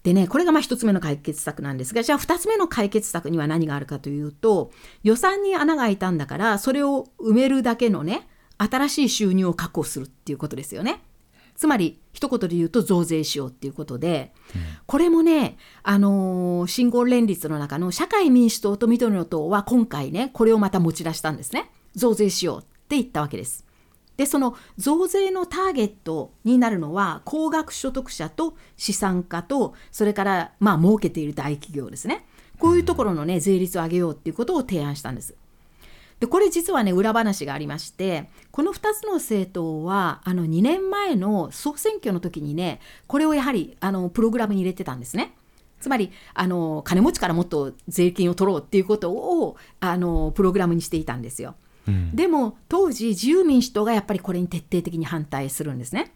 [0.06, 4.70] はいでねこれがまあ1つ目の解決策なんですがじゃあ2つ目の解決策には何があるかというと
[5.02, 8.28] 予算に穴が開いたんだからそれを埋めるだけのね
[8.58, 11.02] 新しい収入を確保するっていうことですよね。
[11.56, 14.32] つまり一言で言うと増税しようっていうことで、
[14.86, 23.65] これもね、あのー信号連立の中の社会民主党と緑の党は今回ねこれをまた持ち出したんですね増税しようって言ったわけです。
[24.16, 32.24] でその増税のターゲットになるのは高額所得者と資産家とそれからまあ儲けている大企業ですね
[32.58, 35.34] こういうところのね税率を上げようっていうことを提案したんです。
[36.20, 45.34] でこれ実はね裏話がありましてこの2つの政党はあの2年前の総選挙の時にねこれをやはりあのプログラムに入れてたんですね。
[45.78, 51.54] つまりあの金持ちからもっと税金を取ろうっていうことをあのプログラムにしていたんですよ。
[51.88, 56.12] うんでも当時自由民主党がやっぱりこれに徹底的に反対するんですね。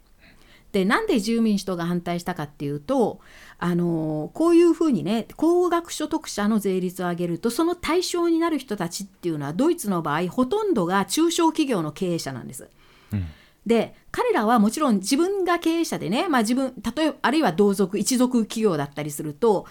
[0.72, 3.20] でなんで自由民主党が反対したかっていうと
[3.58, 12.68] あのこういうふうにね高額所得者の税率を上げるとその対象になる人たちっていうのはドイツの場合ほとんどが中小企業の経営者なんです。
[13.12, 13.26] うん
[13.66, 19.66] で彼らはもちろん自分が経営者でね、まあ、自分例えばあるいは同族一族企業だったりすると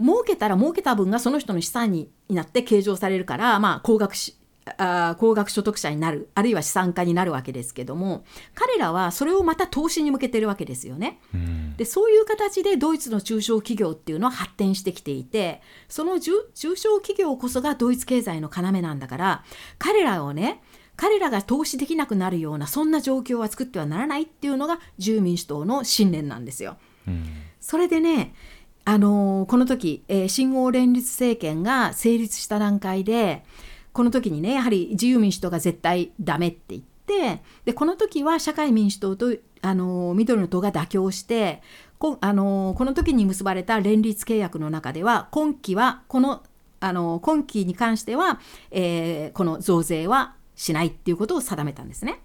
[0.00, 4.36] 儲けたら儲けた分がその人の資産になって計上されるから、まあ、高額し
[4.78, 11.20] あー高額所得者になるあるいは資産家になるわけですけども彼らはそれをまた投資に向けてるわけですよね。
[11.34, 19.44] うんでそういう形でドイツの中小企業っていうのは発展してきていてその中中小企業こそがドイツ経済の要なんだから
[19.78, 20.62] 彼らをね
[20.96, 26.78] 彼らが投資できなくなるようなそんな状況は作ってはならないっていうのが自由民主党の信念なんですよ。
[27.06, 27.26] うん
[27.60, 28.34] それでね
[28.84, 33.44] あのーこの時、えー信号連立政権が成立した段階で
[33.96, 41.62] この時にねやはり自由民主党が絶対ダメって言ってでこの時は社会民主党と、あのー緑の党が妥協して
[41.96, 46.42] こ,、あのーこの時に結ばれた連立契約の中では今期はこの、
[46.80, 48.38] あのー今期に関しては、
[48.70, 52.20] えーこの増税はしないっていうことを定めたんですね。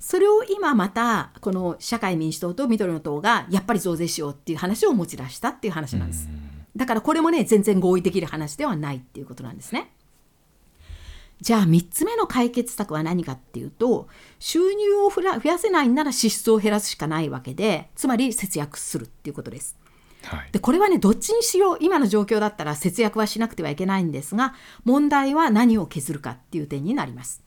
[0.00, 6.28] それを今またこの社会民主党と緑の党がやっぱり増税しようっていう話を持ち出したっていう話なんです。
[6.74, 9.92] だからこれもね全然合意できる話ではないっていうことなんですね。
[11.40, 14.08] じゃあ3つ目の解決策は何かっていうと
[14.38, 19.76] 収入を増やせないなら支出を減らすしかないわけでつまり節約するっていうことです。
[20.22, 24.54] はいでこれはねどっちにしろ今の状況だったら節約はしなくてはいけないんですが
[24.84, 27.42] 問題は何を削るかっていう点になります。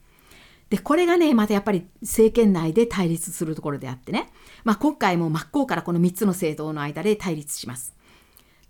[0.69, 4.29] でこれがねまたやっぱり政権内で対立するところであってね、
[4.63, 7.95] まあ、今回も真っ向からこの3つの政党の間で対立します。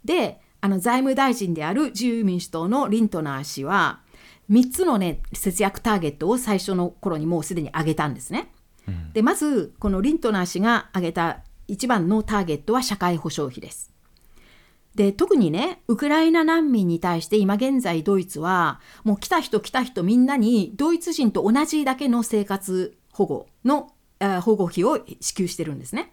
[0.06, 4.02] であの財務大臣である自由民主党のリントナー氏は
[4.50, 8.52] 3つのね節約ターゲットを最初の頃にもうすでに挙げたんですね。
[8.88, 13.92] うんでまずこのリントナー氏が挙げた一番のターゲットは社会保障費です。
[14.96, 26.12] で特にねウクライナ難民に対して今現在ドイツはもう来た人来た人みんなにドイツ人と同じだけの生活保護のあ保護費を支給してるんですね。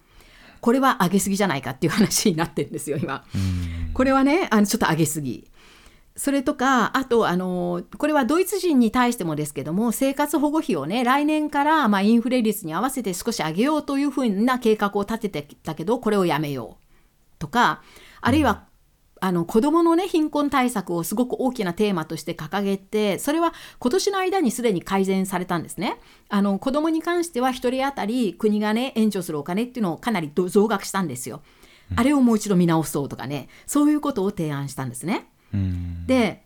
[0.61, 3.24] これは上げすぎじゃないかっていう話になってるんですよ今。
[3.95, 5.49] これはねあのちょっと上げすぎ。
[6.16, 16.84] それとかあとあのこれはドイツ人に対してもですけども生活保護費をね来年からまあインフレ率に合わせて少し上げようというふうな計画を立ててきたけどこれをやめよう
[17.40, 17.82] とか
[18.20, 18.68] あるいは、
[19.20, 25.98] あの子どものね貧困対策をすごく大きなテーマとして掲げてそれは今年の間にすでに改善されたんですね。
[26.28, 31.42] あの子どもに関しては1人当たり国がね援助するお金っていうのをかなりど増額したんですよ。
[31.96, 35.28] あれをもう一度見直そうとかねそういうことを提案したんですね。
[35.55, 36.44] うんで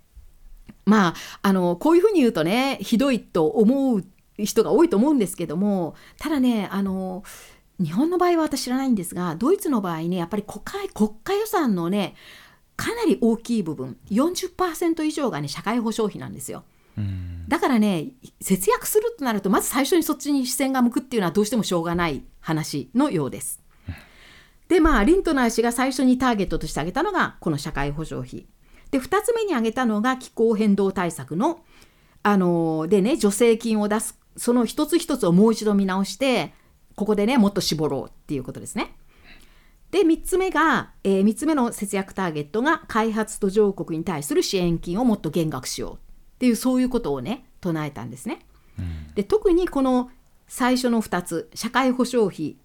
[0.85, 4.05] まああのこういうふうに言うとねひどいと思う
[4.39, 7.25] 人が多いと思うんですけどもただねあの
[7.81, 12.15] 日本の場合は私知らないんですがドイツの場合ねやっぱり国会国家予算のね
[12.77, 16.65] かなり大きい部分40%以上がね社会保障費なんですよ。
[16.97, 18.09] うんだからね
[18.41, 23.63] 節約するとなるとまず最初にそっちに視線が向くっていうのはどうしてもしょうがない話のようです。
[24.69, 28.47] でまあリントナー氏が最初にターゲットとして挙げたのがこの社会保障費
[28.91, 31.61] で2つ目に挙げたのが気候変動対策の
[32.23, 36.55] あのでね助成金を出すその一つ一つをもう一度見直して
[36.95, 38.97] ここでねもっと絞ろうっていうことですね。
[39.91, 45.99] で3つ目が、えー、3つ目の節約ターゲットが開発途上国に対する支援金をもっと減額しようっ
[46.41, 48.41] ていうそういうことをね唱えたんですね。
[48.79, 50.11] うん、で特にこの
[50.47, 52.57] 最初の2つ社会保障費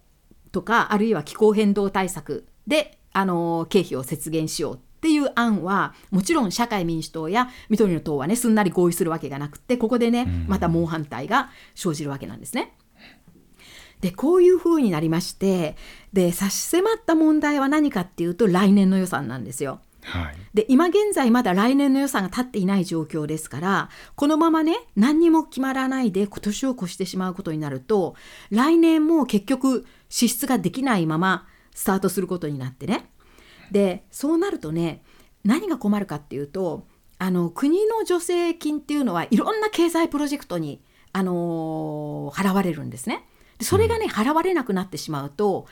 [0.52, 12.78] とかあるいは気候変動対策であの経費を節減しようっていう案はもちろん社会民主党や緑の党はねすんなり合意するわけがなくってここでねまた猛反対が生じるわけなんですね。
[14.00, 15.76] でこういうふうになりまして
[16.14, 19.82] で差し迫った問題は何かっていうと来年の予算なんですよ。
[20.04, 28.16] はい、で今現在まだ来年の予算が立っていない状況ですからこのままね何にも決まらないで今年を越してしまうことになると
[28.52, 33.10] 来年も結局支出ができないままスタートすることになってね
[33.74, 35.04] でそうなるとね
[35.44, 36.86] 何が困るかっていうと
[37.18, 43.26] あの国の助成金っていうのはいろんな経済プロジェクトに、あのー、払われるんですね。
[43.62, 45.68] それがね払われなくなってしまうと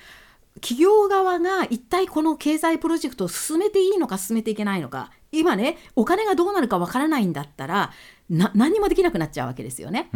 [0.56, 7.92] 企業側が一体この経済プロジェクトを進めていいのか進めていけないのか今ねお金がどうなるかわからないんだったら
[8.30, 10.10] 何もできなくなっちゃうわけですよね。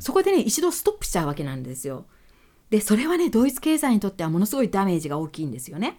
[0.00, 2.06] そこでね一度ストップしちゃうわけなんですよ。
[2.70, 5.98] でそれはねドイツ経済にとってはものすごいダメージが大きいんですよね。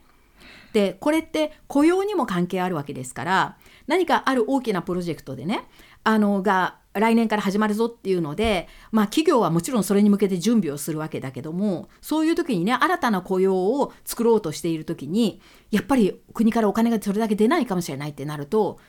[0.73, 3.57] でこれって雇用にも関係あるわけですから
[3.87, 5.67] 何かある大きなプロジェクトでね
[6.03, 15.41] あのが来年から始まるぞっていうので、まあ、企業はもちろんそれに向けて準備をするわけだけどもそういう時にね新たな雇用を作ろうとしている時に
[15.71, 18.79] やっぱり国からお金がそれだけ出ないかもしれないってなると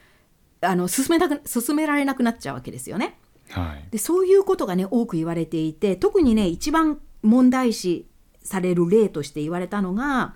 [0.63, 3.19] あの進めなく進められなくなっちゃうわけですよね。
[3.51, 8.07] はい、でそういうことがね多く言われていて特にね一番問題視
[8.43, 10.35] される例として言われたのが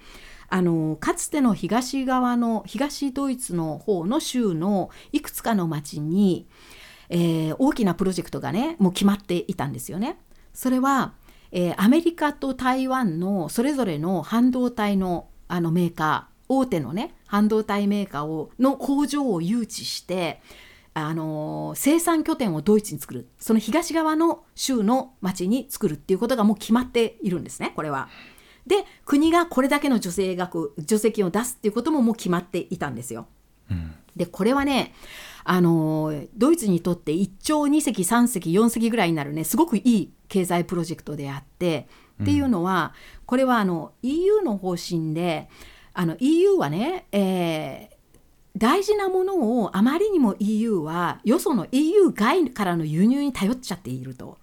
[0.54, 6.46] あのかつての東側の東ドイツの方の州のいくつかの町に、
[7.08, 10.16] えー、大きなプロジェクトがねもう決まっていたんですよね。
[10.52, 11.14] それは、
[11.50, 20.40] えー、アメリカと台湾のそれぞれの半導体のあのメーカー大手のね半導体メーカーをの工場を誘致して
[20.96, 28.08] あの生産拠点をドイツに作るその東側の州の町に作るっていうことがもう決まっているんですねこれは。
[28.66, 33.26] で国がこれだけの助成額助成金を出すっていうことももう決まっていたんですよ。
[33.70, 34.94] うん、でこれはね
[35.44, 41.86] あのドイツにとって1兆2隻3隻4隻ぐらいになるねすごくいい経済プロジェクトであって、
[42.22, 42.94] っていうのは
[43.26, 45.48] これはあの EU の方針で
[45.92, 47.94] あの EU はね、えー
[48.56, 54.38] 大事なものをあまりにも EU はよその EU 外からの輸入に頼っちゃっていると。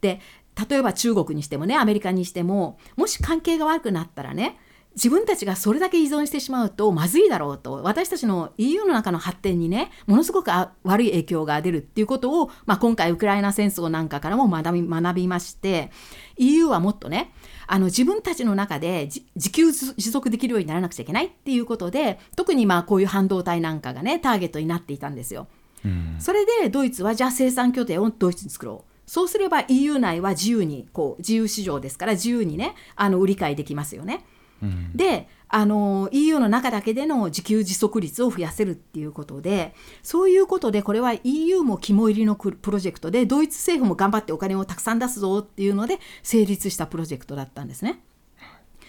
[0.00, 0.20] で
[0.68, 4.58] 例えば中国にしてもねアメリカにしてももし関係が悪くなったらね
[4.98, 10.50] 自分たちがそれだけ依存してしまうとまずいだろうと私たちの EU の中の発展にねものすごく
[10.82, 15.92] 悪い影響が出るっていうことを、まあ、今回ウクライナ戦争なんかからも学び学びまして
[16.36, 17.32] EU はもっとね
[17.68, 25.46] あの自分たちの中で自給自足できるようにならなくちゃいけないっていうことで特にまあこういう半導体なんかがねターゲットになっていたんですよ。
[25.84, 28.87] うん、それでドイツはじゃあ生産拠点をドイツに作ろう。
[29.08, 34.24] そうすれば EU 内は自由にこう自由市場ですから自由にねあの売り買いできますよね。
[34.62, 48.02] うん、であの EU の中だけでの自給自足率を増やせるっていうことでそういうことでこれは EU も肝入りのプロジェクトでドイツ政府も頑張ってお金をたくさん出すぞっていうので成立したプロジェクトだったんですね。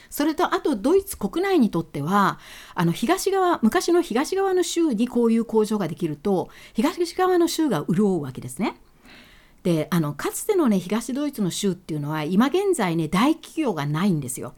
[0.10, 2.40] それとあとドイツ国内にとっては
[2.74, 8.82] あの東側昔の東側の州にこういう工場ができると東側の州が潤うわけですね。
[9.64, 14.54] であのかつてのね東ドイツの州っていうのは今現在ね大企業がないんですよ。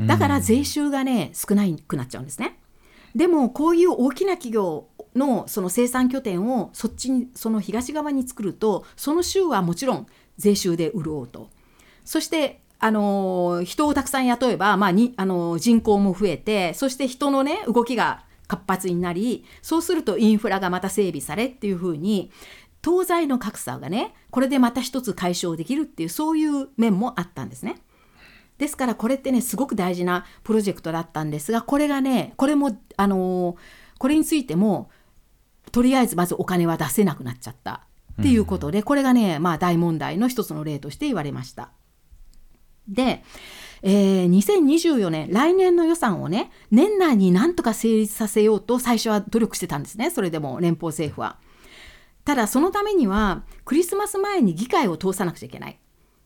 [0.00, 2.58] だから税収がね少ないくなっちゃうんですね。
[3.16, 4.86] でもこういう大きな企業
[5.16, 11.50] のその生産拠点をそっちにその東側に作るとその州はもちろん税収で潤うと。
[12.04, 22.30] そしてあの人をたくさん雇えば、まあにあの人口も増えてそして人のね動きが活発になりそうするとインフラがまた整備されっていうふうに
[22.84, 27.76] 東西の格差がねこれでまた一つ解消できるっていうそういう面もあったんですね。
[28.58, 33.56] ですからこれってねすごく大事なプロジェクトだったんですがこれがねこれもあのー、
[33.98, 34.90] これについても
[35.70, 37.86] とりあえずまずお金は出せなくなっちゃった
[38.20, 41.70] っていうことで、これがねまあ大問題の一つの例として言われました。
[42.88, 43.22] で、
[43.82, 51.36] えー、2024年来年の予算をね年内になんとか成立させようと最初は努力してたんですねそれでも連邦政府は。
[52.28, 55.78] ただそのためにはクリスマス前に議会を通さなくちゃいけない。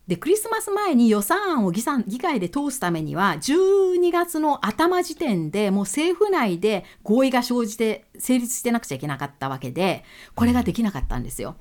[0.09, 10.03] でクリスマス前に予算案を議会で通すためには12月の頭時点でもう政府内で合意が生じて成立してなくちゃいけなかったわけで
[10.35, 11.55] これができなかったんですよ。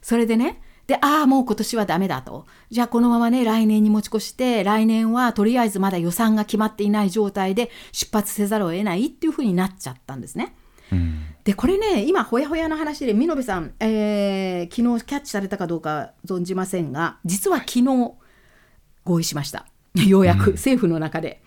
[0.00, 10.54] それでねでああもう今年はダメだとじゃあこのままね来年に持ち越して来年はとりあえずまだ予算が決まっていない状態で出発せざるを得ないっていうふうになっちゃったんですね。
[10.92, 18.14] うんでこれね今ほやほやの話で見延さん、えー昨日キャッチされたかどうか存じませんが実は昨日
[19.04, 19.64] 合意しました
[19.94, 21.40] ようやく、政府の中で。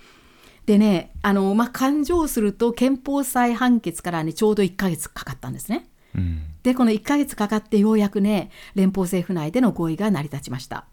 [0.66, 5.90] でねあの、まあ、勘定すると憲法裁判決からねちょうど1ヶ月かかったんですね。
[6.16, 10.86] うんでこの1ヶ月かかってようやくね連邦政府内での合意が成り立ちました。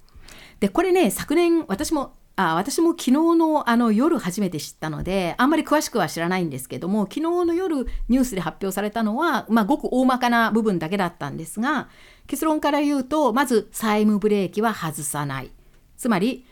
[0.60, 11.88] でこれね昨年私もあ私も昨日のあの夜初めて知ったのであんまり詳しくは知らないんですけども昨日の夜ニュースで発表されたのは、まあ、ごく大まかな部分だけだったんですが
[12.26, 15.50] 結論から言うとまず債務ブレーキは外さない。
[15.96, 16.44] つまり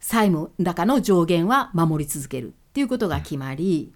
[0.00, 2.48] 債務高の上限は守り続ける。
[2.48, 3.90] っていうことが決まり。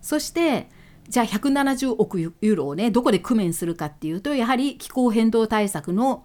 [0.00, 0.68] そして
[1.08, 6.24] じゃあ170億ユーロをねどこで工面するかっていうとやはり気候変動対策の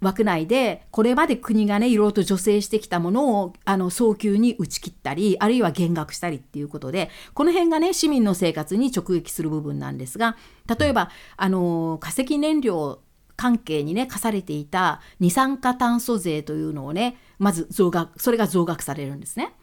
[0.00, 10.36] 枠内でこれまで国がねいろいろと助成してきたものをあの早急に打ち切ったりあるいは減額したりっていうことでこの辺がね市民の生活に直撃する部分なんですが
[10.78, 13.00] 例えばあの化石燃料
[13.36, 19.54] 関係にね課されていた二酸化炭素税というのをねまず増額それが増額されるんですね。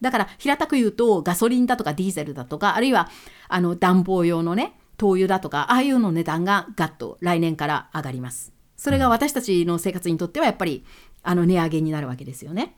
[0.00, 3.08] だから平たく言うとガソリンだとかディーゼルだとかあるいは
[3.48, 8.55] あの暖房用のね灯油だとかああいうの値段がガッと来年から上がります。
[8.86, 10.84] それが私たちの生活にとってはやっぱり
[11.24, 12.76] あの値上げになるわけですよね。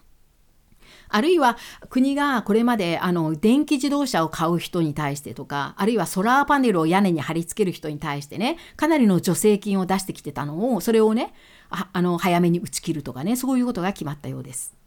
[1.11, 1.59] あるいは
[1.91, 11.35] 国がこれまであの電気自動車を買う人に対してとかあるいはソラーパネルを屋根に貼り付ける人に対してねかなりの助成金を出してきてたのをそれをね
[11.69, 14.78] ああの早めに打ち切るとかねそういうことが決まったようです。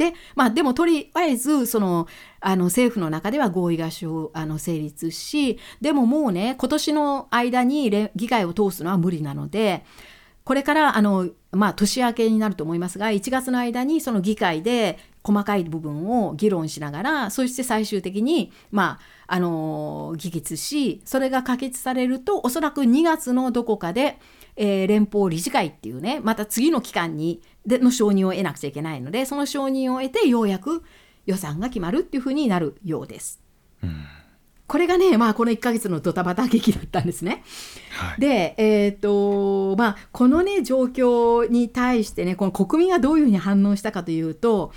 [0.00, 2.08] でまあでもとりあえずその
[2.40, 9.84] あの政府の中では合意がしょあの成立しでももうね今年の間に議会を通すのは無理なので
[10.42, 18.98] これからあの、まあ、年明けになると思いますが1月の間にその議会で細かい部分を議論しながらそして最終的に、ま
[19.28, 24.18] あ、あの議決しそれが可決されるとおそらく2月のどこかで、
[24.56, 30.82] えー連邦理事会っていうねまた次の期間にでの承認を得なくちゃいけないのでその承認を得てようやく
[31.26, 33.40] 予算が決まるっていうふうになるようです。
[34.70, 37.42] これがね、まあ、この1ヶ月のドタバタ劇だったんですね。
[37.90, 44.72] はいで、えーとまあ、このね状況に対してねこの国民がどういうふうに反応したかというと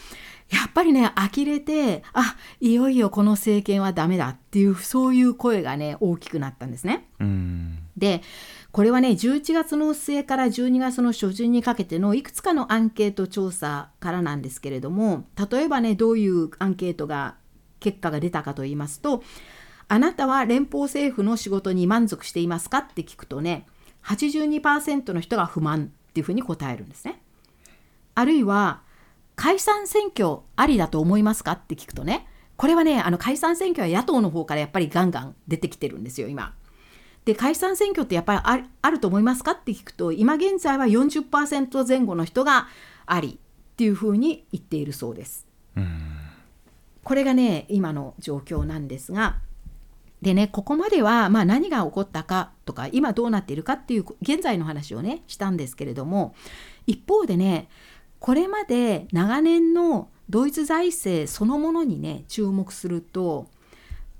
[0.49, 7.07] やっぱりね呆れてあいよいよこの政権はダメだっていうそういう声がね大きくなったんですね。
[7.19, 8.23] うんで
[8.73, 17.35] これはね11月の末から12月の初旬にかけてのいくつかのアンケート調査からなんですけれども例えばねどういうアンケートが
[17.79, 19.23] 結果が出たかと言いますと
[19.89, 22.79] あなたは連邦政府の仕事に満足していますか？
[22.79, 23.67] って聞くとね
[24.05, 27.21] 82%の人が不満っていうふうに答えるんですね。
[28.15, 28.81] あるいは
[29.35, 31.51] 解散選挙ありだと思いますか？
[31.51, 36.55] って聞くとねこれはねあの解散選挙は野党の方からやっぱりガンガン出てきてるんですよ今。
[37.25, 42.67] で解散選挙ってやっぱりあると思いますかって聞くと今現在は40%前後の人が
[43.05, 43.39] あり
[43.73, 45.47] っていうふうに言っているそうです。
[47.03, 49.37] これがね今の状況なんですが
[50.21, 56.33] でねここまでは、まあ、何が起こったかとか今どうなっているかっていう現在の話をねしたんですけれども
[56.87, 57.67] 一方でね
[58.19, 63.47] これまで長年のドイツ財政そのものにね注目すると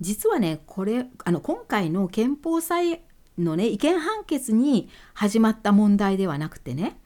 [0.02, 3.02] 実はねこれあの今回の憲法裁
[3.38, 7.00] のね違憲判決に始まった問題ではなくてね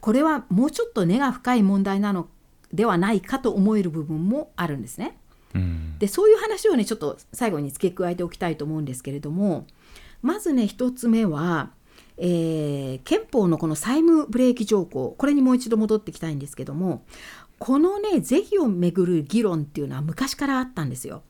[0.00, 2.28] これはもうちょっと根が深い問題なの
[2.72, 5.18] ではないかと思える部分もあるんですね。
[5.54, 9.66] うんでそういう話をねちょっと最後に付け加えておきたいと思うんですけれども
[10.20, 11.70] まずね一つ目は、
[12.18, 17.04] えー憲法のこの債務ブレーキ条項これにもう一度戻ってきたいんですけども
[17.58, 21.22] このね是非をめぐる議論っていうのは昔からあったんですよ。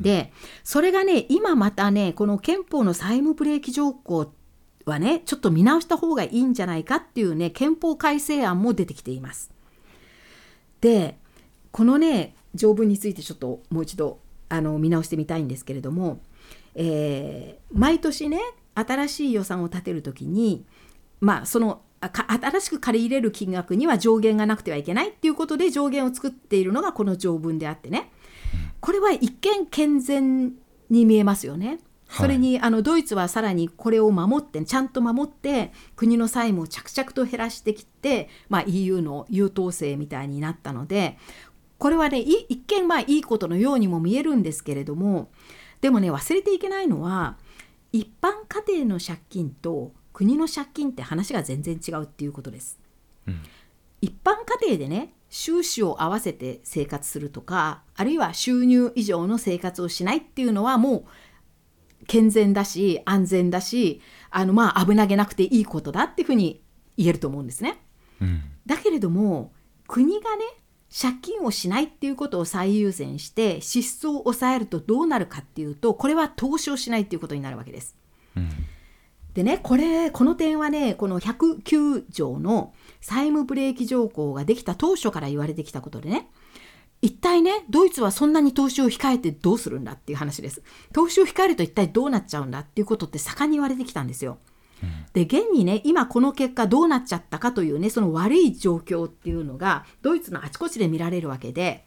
[0.00, 0.32] で
[0.64, 4.32] それがね今またねこの憲法の債務ブレーキ条項
[4.84, 9.50] はねちょっと見直した方がいいんじゃないかっていうね憲法改正案も出てきています。
[10.80, 11.18] で
[11.70, 16.20] このね条文についてちょっともう一度あの見直してみたいんですけれども、
[16.74, 18.40] えー毎年ね
[18.74, 20.64] 新しい予算を立てるときに
[21.20, 28.10] まあその新しく借り入れる金額には上限がなくてはいけないっていうことで上限を作っているのがこの条文であってね
[28.80, 30.54] これは一見健全
[30.88, 31.78] に見えますよね。
[32.10, 41.18] それにあのドイツはさらにこれを守ってちゃんと守って国の債務を着々と減らしてきて、まあ、EU の優等生みたいになったので
[41.78, 45.30] これはね一見まあいいことのようにも見えるんですけれども
[45.80, 47.38] でもね忘れていけないのは
[47.92, 52.80] 一般家庭の借金と国の借金って話が全然違うっていうことです。
[53.28, 53.40] うん
[54.00, 61.04] 一般家庭でね収支を合わせて生活するとかあるいは収入以上の生活をしないっていうのはもう
[62.06, 66.62] 健全だし安全だしあのまあ危なげなくていいことだっていうふうに
[66.96, 67.80] 言えると思うんですね。
[68.20, 69.52] うんだけれども
[69.88, 70.44] 国がね
[70.92, 77.96] 借金をしないっていうことを最優先して支出を抑えるとどうなるかっていうとこれは投資をしないっていうことになるわけです。
[78.36, 78.50] うん
[79.40, 86.28] でねこれこの点はねこの109条の債務ブレーキ条項ができた当初から言われてきたことでね
[87.00, 90.62] 一体ねドイツはそんなに投資を控えてどうするんだっていう話です。
[90.92, 94.36] 投資を控えると一体どうなっちゃうんだっていうことって盛んに言われてきたんですよ。
[95.14, 101.86] で現にね今この結果どうなっちゃったかというねその悪い状況っていうのがドイツのあちこちで見られるわけで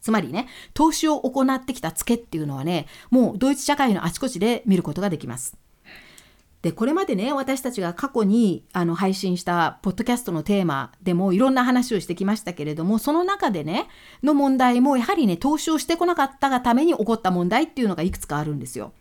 [0.00, 5.56] つまりね投資を行ってきたツケっていうのはねもうドイツ社会のあちこちで見ることができます
[6.64, 13.86] でこれまでね私たちが過去にあの配信したポッドキャストのテーマでもいろんな話をしてきましたけれどもその中でね
[14.22, 18.94] の問題もやはりね投資をしてこなかったがために起こった問題っていうのがいくつかあるんですよ。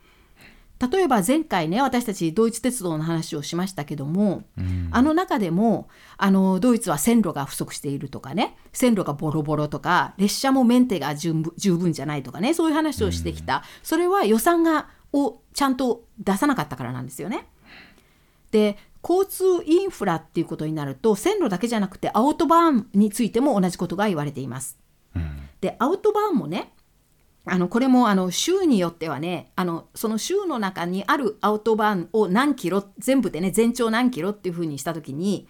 [0.91, 4.89] 例えば前回ね私たちドイツ鉄道の話をしましたけども、うん。
[4.91, 5.87] あの中でも
[6.17, 17.47] あのドイツは線路が不足しているとかね線路がボロボロとか列車もメンテが十分十分じゃないとかねそういう話をしてきた、それは予算がをちゃんと出さなかったからなんですよね。
[18.51, 24.77] で交通インフラっていうことになると線路だけじゃなくてアウトバーンについても同じことが言われています。
[25.15, 26.73] うんでアウトバーンもね
[27.45, 35.47] あのこれもあの州によってはねあのその州の中にあるアウトバーンを何キロ全部でね全長何キロっていうふうにした時に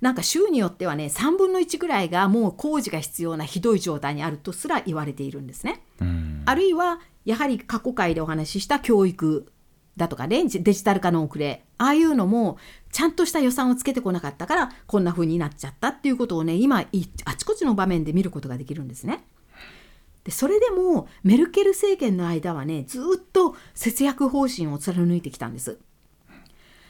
[0.00, 5.82] なんか州によってはね3分の1ぐらいがもう工事が必要なひどい状態にあるとすら言われているんですね。
[6.00, 9.52] うんあるいはやはり過去回でお話しした教育
[9.96, 12.58] だとかねデジタル化の遅れああいうのも
[12.90, 16.84] ちゃんとした予算をつけてこなかったからこんな風になっちゃったっていうことをね今
[17.24, 19.24] あちこちの場面で見ることができるんですね。
[20.24, 23.02] でそれでもメルケル政権の間はねずっ
[23.32, 25.78] と節約方針を貫いてきたんです。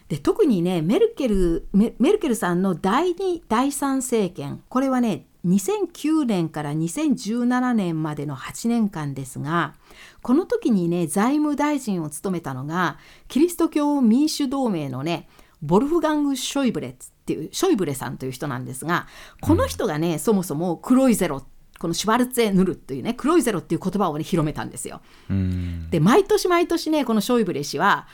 [0.08, 9.74] で特にねメルケルメルケルさんの第2第3政権これはね2009年から2017年までの8年間ですが
[10.22, 15.28] この時にね財務大臣を務めたのがキリスト教民主同盟のね
[15.60, 19.06] ボルフガング・ショイブレっていうショイブレさんという人なんですが
[19.40, 21.44] この人がね、そもそも黒いゼロ
[21.78, 25.00] このシュワルツェ・ヌルというね黒いゼロっていう言葉をね広めたんですよ。
[25.28, 28.06] うんで毎年毎年ねこのショイブレ氏は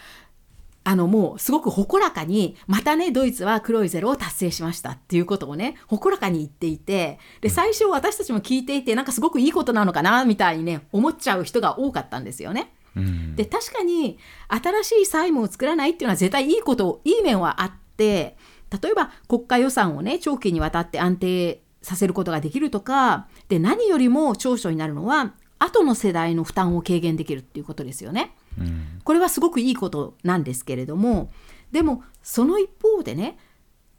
[0.88, 12.72] あのもうすごく誇らかにまたねドイツは黒いゼロを達成しましたっていうことをね誇らかに言っていてで最初私たちも聞いていてなんかすごくいいことなのかなみたいにね思っちゃう人が多かったんですよね。
[12.96, 14.18] うんで確かに
[14.48, 18.38] 新しい債務を作らないっていうのは絶対いいこといい面はあって
[18.82, 28.34] 例えば国家予算をね長期にわたって安定させることができるとかで何よりも長所になるのは後の世代の負担を軽減できるっていうことですよね。
[28.60, 31.30] うんこれはすごくいいことなんですけれども
[31.72, 33.38] でもその一方でね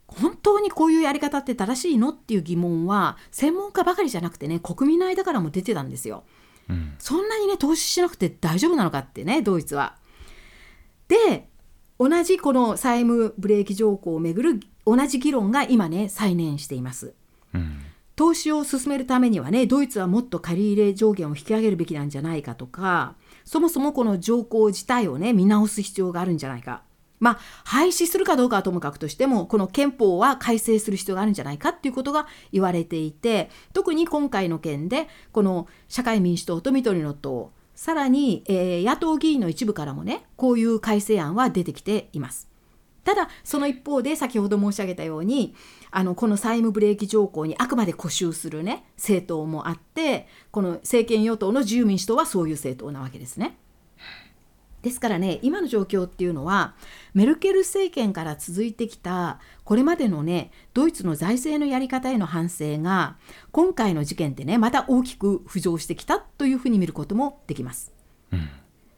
[0.06, 6.24] 本当にこういうやり方って正しいのっていう疑問は専門家ばかりじゃなくてね国民の間からも出てたんですよ。
[6.68, 9.96] うんそんなにね投資しなくて大丈夫なのかってねドイツは。
[11.08, 11.48] で
[11.98, 17.14] 同じこの債務ブレーキ条項をめぐる同じ議論が今ね再燃しています。
[17.54, 17.82] うん
[18.16, 23.14] 投資を進めるためにはねドイツはもっと借り入れ上限を引き上げるべきなんじゃないかとか
[23.50, 26.84] そもそもこの条項自体をね見直す必要があるんじゃないか
[27.18, 42.48] まあ廃止するかどうかはともかくとしてもこの憲法は改正する必要があるんじゃないかっていうことが言われていて特に今回の件でこの社会民主党と緑の党さらに、えー野党議員の一部からもねこういう改正案は出てきています。
[43.02, 45.54] ただその一方で先ほど申し上げたように
[45.90, 53.56] あのこの債務ブレーキ条項にあくまで固執するね政党もあってこの政権与党の自由民主党はそういう政党なわけですね。
[54.82, 56.74] ですからね今の状況っていうのは
[57.12, 63.16] メルケル政権から続いてきたこれまでのねドイツの財政のやり方への反省が
[63.52, 67.92] 今回の事件でねまた大きく浮上してきたというふうに見ることもできます。
[68.32, 68.48] うん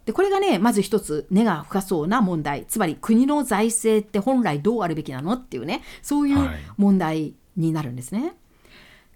[0.05, 8.34] でこれがねまず一つ根が深そうな問題つまり国の財政って本来どうあるべきなのっていうねそういうはい問題になるんですね。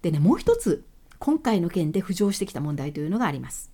[0.03, 0.84] でねもう一つ
[1.18, 3.70] 今回の件で浮上してきた問題というのがあります。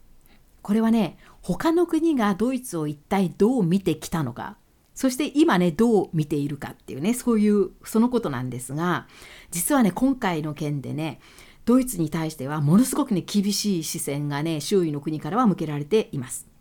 [0.63, 4.57] これはね他の国がドイツを一体どう見てきたのか
[4.95, 9.09] そして今ねどう見ているかっていうねそういうそのことなんですが
[9.51, 11.21] 実はね今回の件でね
[11.65, 16.52] ドイツに対してはものすごくね厳しい視線がね周囲の国からは向けられています。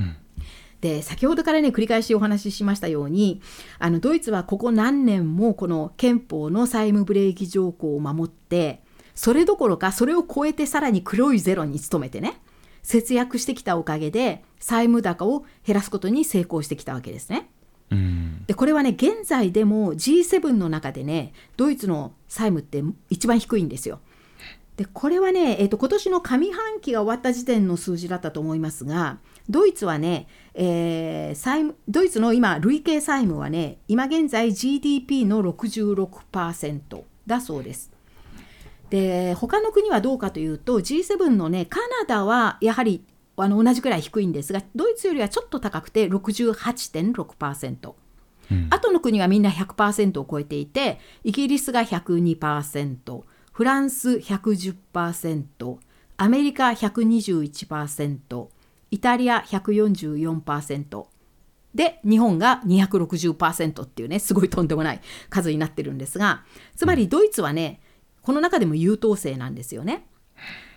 [0.00, 0.16] うん
[0.80, 3.42] で先ほどからね繰り返しお話ししましたように
[3.78, 8.82] あのドイツはここ何年もこの憲法の債務ブレーキ条項を守って
[9.14, 12.40] それどころかそれを超えてさらに黒いゼロに努めてね
[12.82, 17.50] 節約してきたおかげで債務高を減らすことに成功してきたわけですね。
[17.90, 24.00] うんでこれはね現在でも G7 の中でねドイツの債務って一番低いんですよ。
[24.76, 29.18] でこれはね、えー、と今年の上半期が終わった時点の数字だったと思いますが
[29.50, 37.90] ドイツはね、えー債務ドイツの今累計債務はね今現在 GDP の66%だそうです。
[38.90, 43.04] で他の国はどうかというと G7 のねカナダはやはり
[43.36, 47.92] あの同じくらい低いんですがドイツよりはちょっと高くて68.6%。
[48.50, 53.22] うんあとの国はみんな100%を超えていてイギリスが102%
[53.52, 55.76] フランス110%
[56.16, 58.48] アメリカ121%
[58.90, 61.06] イタリア144%
[61.74, 67.80] で日本が260%っていうねすごいとんでもない数になってるんですがつまりドイツはね
[68.22, 70.06] この中でも優等生なんですよね。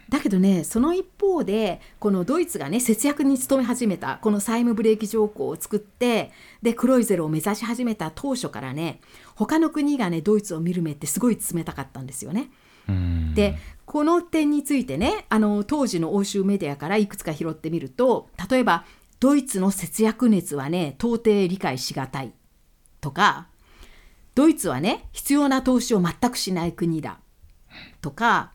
[0.09, 8.99] だけどねその一方でこのドイツがね節約に努め始めたこの債務ブレーキ条項を作ってで黒いゼロを目指し始めた当初からね
[9.35, 12.51] 他の国がねドイツを見る目ってすごい冷たかったんですよね。
[13.33, 18.85] でこの点についてねあの当時の欧州メディアからいくつか拾ってみると例えば
[19.19, 22.33] ドイツの節約熱はね到底理解しがたい。
[22.99, 23.47] とか
[24.35, 27.19] ドイツはね必要な投資を全くしない国だ。
[28.01, 28.51] とか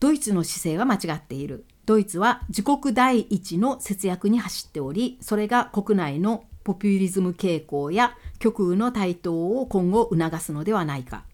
[0.00, 1.64] ドイツの姿勢は間違っている。
[1.86, 11.24] ドイツは自国第一の節約に走っておりそれが国内のポピュリズム傾向や極右の台頭を今後促すのではないか。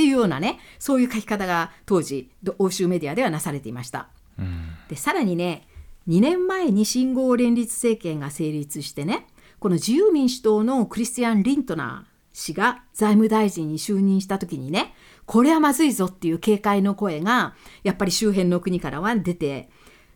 [0.00, 4.08] っていうようなねそういう書き方が当時ど欧州メディアではなされていました。
[4.38, 5.68] うんでさらにね
[6.08, 9.26] 2年前に信号連立政権が成立してね
[9.58, 14.94] この自由民主党のクリスティアン・リントナー氏が財務大臣に就任した時にね
[15.26, 19.68] これはまずいぞっていう警戒の声がやっぱり周辺の国からは出て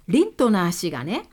[0.09, 1.28] リントナー氏がね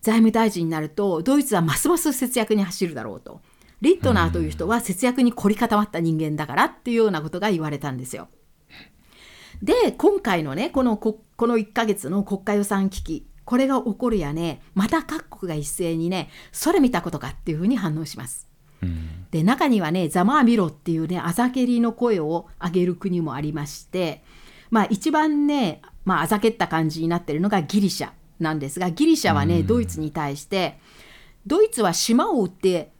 [0.00, 3.42] 財務大臣になるとドイツはますます節約に走るだろうと
[3.80, 8.28] リントナーという人は節約に凝り固まった人間だからっていうようなことが言われたんですよ。
[9.62, 18.48] で今回のねこのここの1ヶ月の国家予算危機これが起こるやねまた各国が一斉にねそれ見たことかっていうふうに反応します。
[18.82, 24.24] うんで中にはねざまあみろっていうねあざけりの声を上げる国もありまして
[24.70, 28.10] まあ一番ね、まあ、あざけった感じになってるのがギリシャ
[28.40, 30.80] なんですがギリシャはね、うんドイツに対して
[31.46, 32.90] ドイツは島を売って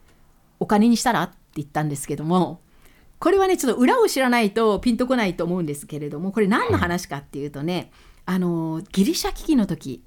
[0.61, 1.23] お金にしたら？
[1.23, 2.61] って言ったんですけども
[3.19, 7.91] これはねちょっと裏を知らないとピンとこないと思うんですけれどもこれ何の話かっていうとね、
[8.25, 10.03] あのギリシャ危機の時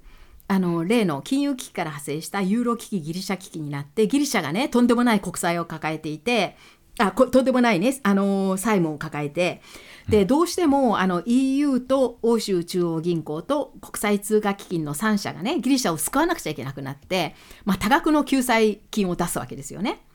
[0.47, 6.55] あの例の金融危機から派生したユーロ危機ギリシャ危機になってギリシャがねとんでもない国債を抱えていて
[6.97, 9.61] あことんでもないねあの債務を抱えて
[10.07, 17.35] でどうしてもあの EU と欧州中央銀行と国際通貨基金の3社がねギリシャを救わなくちゃいけなくなって、
[17.65, 20.05] まあ、多額の救済金を出すわけですよね。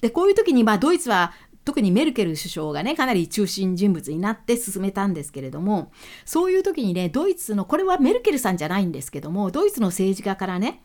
[0.00, 1.32] でこういう時にまあドイツは
[1.64, 5.90] 特にメルケル首相がねかなり中心人物になって進めたんですけれども
[6.24, 10.80] そういう時にねドイツのこれはメルケルさんじゃないんですけどもドイツの政治家からね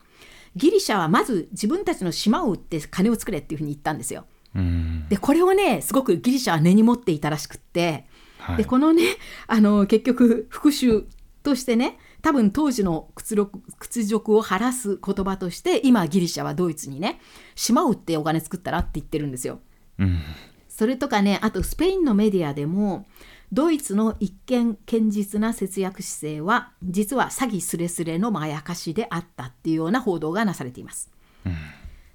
[0.56, 4.26] ギリシャはまず自分たちの島を売って金を作れっていうふうに言ったんですよ。
[4.54, 8.06] うんでこれをねすごくギリシャは根に持っていたらしくって
[8.38, 9.04] はいでこのね
[9.46, 11.02] あの結局復讐
[11.42, 17.20] としてね多分当時の屈辱屈辱を晴らす言葉として今ギリシャはドイツにね
[17.54, 19.60] 島を売ってお金作ったらって言ってるんですよ。
[19.98, 20.20] うん
[20.68, 23.06] それとかねあとスペインのメディアでも
[23.52, 31.10] ドイツの一見堅実な節約姿勢は実は詐欺すれすれのまやかしであったっていうような報道がなされています。
[31.44, 31.52] うん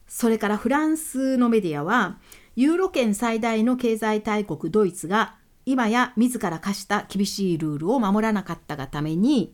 [0.07, 2.17] それからフランスのメディアは
[2.55, 5.35] ユーロ圏最大の経済大国ドイツが
[5.65, 9.53] 今や自ら課した厳しいルールを守らなかったがために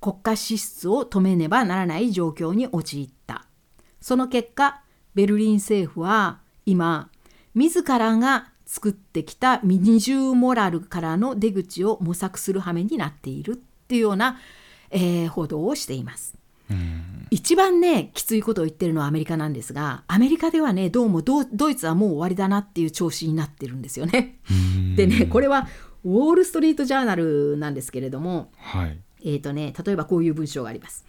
[0.00, 3.46] 国家支出を止めねばならない状況に陥った
[4.00, 4.82] その結果
[5.14, 7.10] ベルリン政府は今
[7.54, 14.38] 自らが作ってきた二重モラルからの出口を模索する羽目になっているっていうような、
[14.90, 16.36] えー報道をしています。
[16.70, 24.38] うん一番ねきついことを言ってるのはアメリカなんですがアメリカではねどうもドドイツはもう終わりだなっていう調子になってるんですよね。
[24.50, 25.68] うんでねこれは
[26.04, 31.04] ウォール・ストリート・ジャーナルなんですけれどもはいえーとね、例えばこういう文章があります。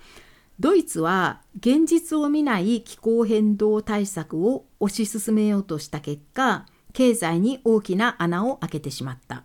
[0.61, 9.43] ドイツは現実を見ない気候変動対策を推し進めようとした結果経済に大きな穴を開けてしまった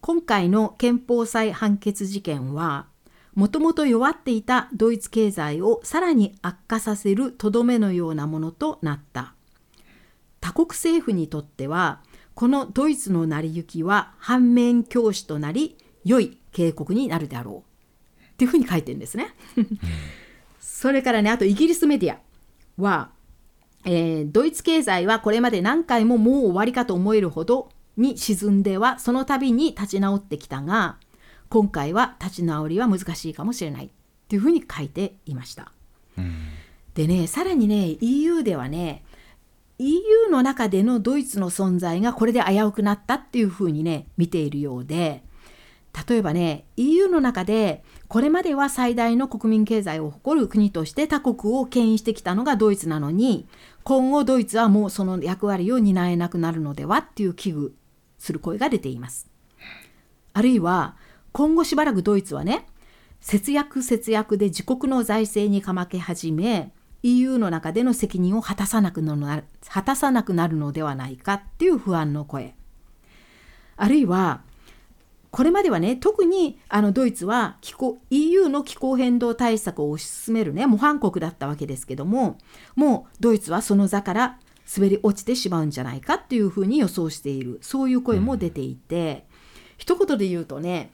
[0.00, 2.86] 今回の憲法裁判決事件は
[3.34, 9.34] もともと弱っていたドイツ経済をさらに悪化させるとどめのようなものとなった
[10.40, 12.00] 他国政府にとっては
[12.34, 19.34] このドイツの成り行きは反面教師となり良い警告になるであろうっていうふうに書いてるんですね。
[20.60, 22.18] それからねあとイギリスメディア
[22.78, 23.10] は、
[23.84, 30.96] えー、ドイツ経済はこれまで何回ももう終わりかと思えるほどに沈んではその度に立ち直ってきたが
[31.48, 33.90] 今回は立ち直りは難しいかもしれないっ
[34.28, 35.72] ていうふうに書いていました。
[36.16, 36.34] うん、
[36.94, 39.04] でねさらにね EU ではね
[39.78, 45.24] EU の中でのドイツの存在がこれで危うくなったっていうふうにね見ているようで
[46.08, 53.46] 例えばね EU の中でこれまでは最大の国民経済を誇る国として他国を牽引してきたのがドイツなのに
[53.84, 57.70] 今後ドイツはもうその役割を担えなくなるのではっていう危惧
[58.18, 59.30] する声が出ています。
[60.32, 60.96] あるいは
[61.32, 62.66] 今後しばらくドイツはね
[63.20, 66.72] 節約節約で自国の財政にかまけ始め
[67.04, 72.54] EU の中での責任を果たさなくなる果たさなくなるのではないかっていう不安の声
[73.76, 74.42] あるいは
[75.34, 82.38] これまではね特にあのドイツは気候 EU の気候変動対策を推し進めるね模範国だったわけですけども
[82.76, 84.38] もうドイツはその座から
[84.72, 87.58] 滑り落ちてしまうんじゃないかっていうふうに予想している。
[87.62, 89.38] そういう声も出ていて、うん、
[89.78, 90.92] 一言で言うとね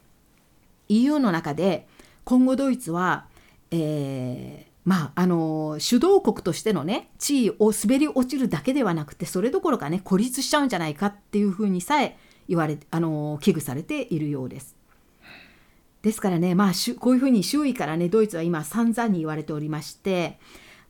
[0.88, 1.86] EU の中で
[2.24, 3.26] 今後ドイツは、
[3.70, 12.16] えー、まあ、あの主導国としてのね地位を滑り落ちるだけではなくてそれどころかね孤立しちゃうんじゃないかっていうふうにさえ
[12.50, 14.76] 言われあの危惧されているようです。
[16.02, 20.38] ですからね、まあ、こういうふうに周囲からねドイツは今散々に言われておりまして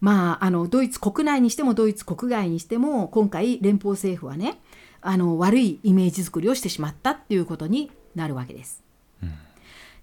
[0.00, 4.58] まあ、あのドイツ国内にしてもドイツ国外にしても今回連邦政府はね
[5.02, 8.82] あの悪いイメージ作りをしてしまったっていうことになるわけです。
[9.22, 9.32] うん、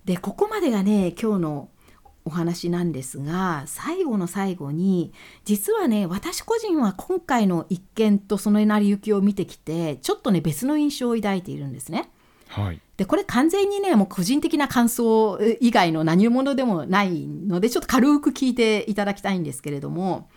[0.05, 1.69] でここまでがね今日の
[2.27, 5.13] お話なんですが最後の最後に
[5.45, 12.11] 実はね私個人は今回の一件とその成り行きを見てきてちょっとね別の印象を抱いているんですね。
[12.49, 20.29] はい、でこれ完全にねもう個人的な感想以外の何者でもないのでちょっと軽く聞いていただきたいんですけれども。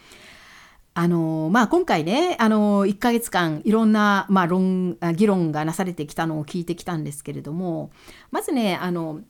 [0.93, 7.93] あのまあ、今回ねあの1ヶ月間いろんな、まあ論、議論がなされてきたのを聞いてきたんですけれども
[8.32, 9.20] まずねあの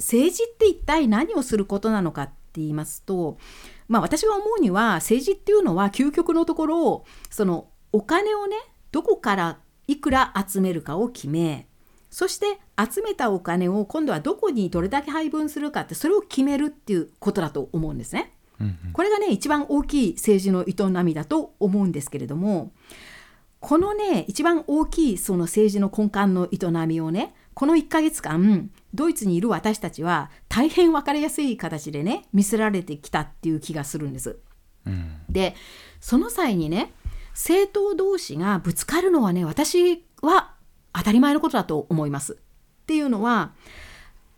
[0.00, 3.38] 政治って一体何をすることなのかって言いますと、
[3.86, 8.56] まあ、私が思うには政治っていうのは究極のところそのお金をね
[8.92, 11.68] どこからいくら集めるかを決め
[12.10, 18.34] そして集めたお金を今度はどこにどれだけ配分するかってそれを決めるっていうことだと思うんですね。
[18.92, 22.72] これがね一番大きい政治の営みだと思うんですけれども
[23.58, 34.38] このね一番大きいその政治の根幹の営みをねこの1ヶ月間ドイツにいる私たちは大変分かりやすい形でね見せられてきたっていう気がするんです。
[34.86, 35.54] うん、で
[36.00, 36.90] その際にね
[37.32, 40.54] 政党同士がぶつかるのはね私は
[40.94, 42.32] 当たり前のことだと思います。
[42.32, 42.36] っ
[42.86, 43.52] ていうのは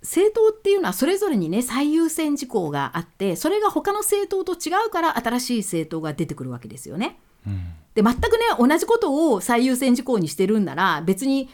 [0.01, 7.21] 政党っていうのはそれぞれにね最優先事項があってそれが他の政党と違うから新しい政党が出てくるわけですよね。
[7.47, 11.49] うん、で全くね同じことを最優先事項にしてるんなら別に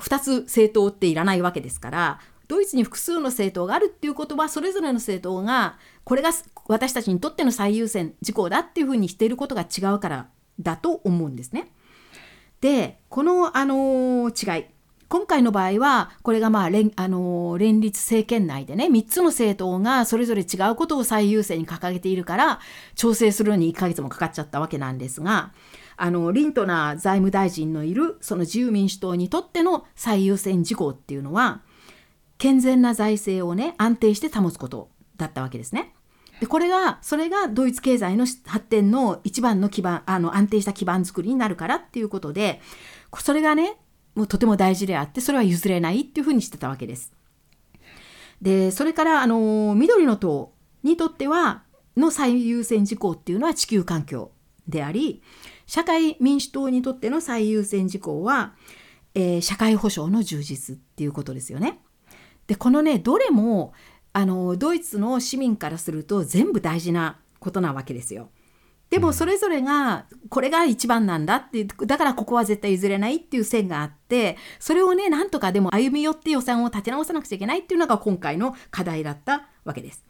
[0.00, 6.30] 2つ政党っていらないわけですからドイツに複数の政党があるっていうことはそれぞれの政党がこれが
[6.66, 10.28] 私たちにとっての最優先事項だっていうふうにしていることが違うから
[10.58, 11.70] だと思うんですね。
[12.60, 14.64] でこの、あのー、違い
[15.08, 22.60] 今回の場合はこれがまあ連,、あのー、連立政権内でね3つの政党がそれぞれ違うことを最優先に掲げているから
[22.96, 25.52] 調整するのに1ヶ月もかかっちゃったわけなんですが
[26.02, 31.60] あのリントナー財務大臣のいるその自由民主党にとっての最優先事項っていうのは
[32.38, 34.88] 健全な財政をね安定して保つこと
[35.18, 35.94] だったわけですね。
[36.40, 42.62] でこれがそれがドイツ経済の発展の一番の基盤あの安定した基盤作りになるからっていうことで
[43.18, 43.76] それがね
[44.14, 47.12] もうとても大事であってそれは譲れないっていうふうにしてたわけです。
[48.40, 51.62] でそれからあの緑の党にとっては
[51.94, 54.30] の最優先事項っていうのは地球環境
[54.66, 55.22] であり
[55.70, 58.54] 社会民主党にとっての最優先事項は、
[59.14, 61.78] えー、社会保障の充実っていうことですよね。
[62.48, 63.72] でこのねどれも
[64.12, 68.30] あのドイツの市民からすると全部大事なことなわけですよ。
[68.90, 80.04] でもそれぞれがこれが一番なんだってだからここは絶対譲れないっていう線があってそれをねなんとかでも歩み寄って予算を立て直さなくちゃいけないっていうのが今回の課題だったわけです。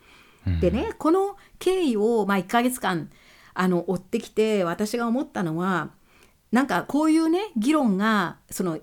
[0.62, 3.10] でねこの経緯を、まあ、1ヶ月間
[3.54, 5.90] あの追ってきて私が思ったのは
[6.52, 8.78] なんかこういうね議論がその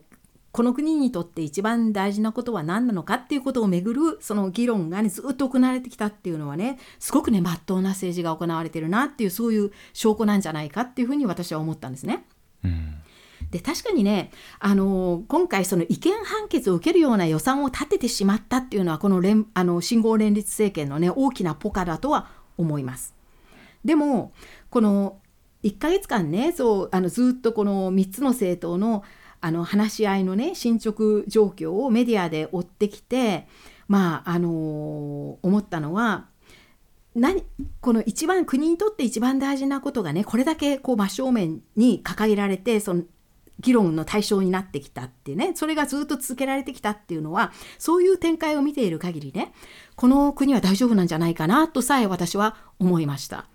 [0.51, 12.26] この国にとって一番大事なことは何なのかっていうことをめぐるその議論がねずっと行われてきたっていうのはねすごくねまっとうな政治が行われてるなっていうそういう証拠なんじゃないかっていうふうに私は思ったんですね。
[12.63, 12.93] うん
[13.51, 23.15] で確かにね、あの今回その違憲判決を受けるような予算を立ててしまったっていうのはこの連あの信号連立政権のね大きなポカだとは思います。
[23.86, 24.34] でも
[24.78, 25.17] この
[25.63, 29.03] 1ヶ月間ねそうあのずっとこの3つの政党の
[29.41, 33.47] あの話し合いのね進捗状況をメディアで追ってきて
[33.88, 36.28] まああの思ったのは
[37.15, 37.43] 何
[37.82, 43.01] この一番国にとって一番大事なことがねこれだけこう真正面に掲げられてその
[43.59, 49.53] 議論の対象になってきたってねそれがずっと続けられてきたっていうのはそういう展開を見ている限りね
[49.95, 53.47] この国は大丈夫なんじゃないかなとさえ私は思いました。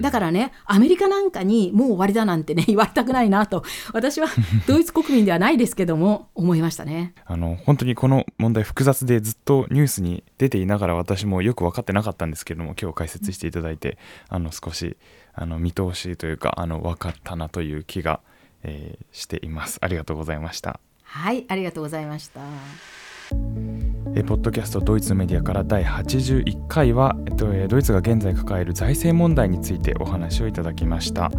[0.00, 4.28] だからねアメリカなんかにもう終わりだなんてね 言われたくないなと私は
[4.66, 7.14] ドイツ国民ではないですけども思いましたね。
[7.24, 13.98] あの本当にこの問題複雑でずっとニュースに出ていながら私もよく分かってなかったんですけれども今日解説していただいて
[14.28, 14.96] あの少し
[15.34, 18.20] あの見通しというかあの分かったなという気が、
[18.62, 23.89] えーしていますありがとうございましたはいありがとうございました。
[24.14, 31.30] えーポッドキャストドイツのメディアから第81回は、えっとえードイツが現在抱える財政問題についてお話をいただきました、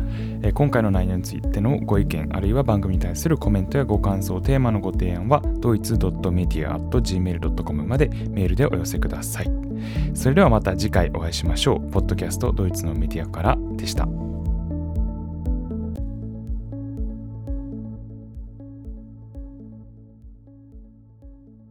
[0.42, 9.52] えー今回の内容についてのご意見あるいは番組に対するコメントやご感想テーマのご提案はドイツ .media.gmail.com までメールでお寄せください。
[10.14, 11.92] それではまた次回お会いしましょう。
[11.92, 14.08] ポッドキャストドイツのメディアからでした。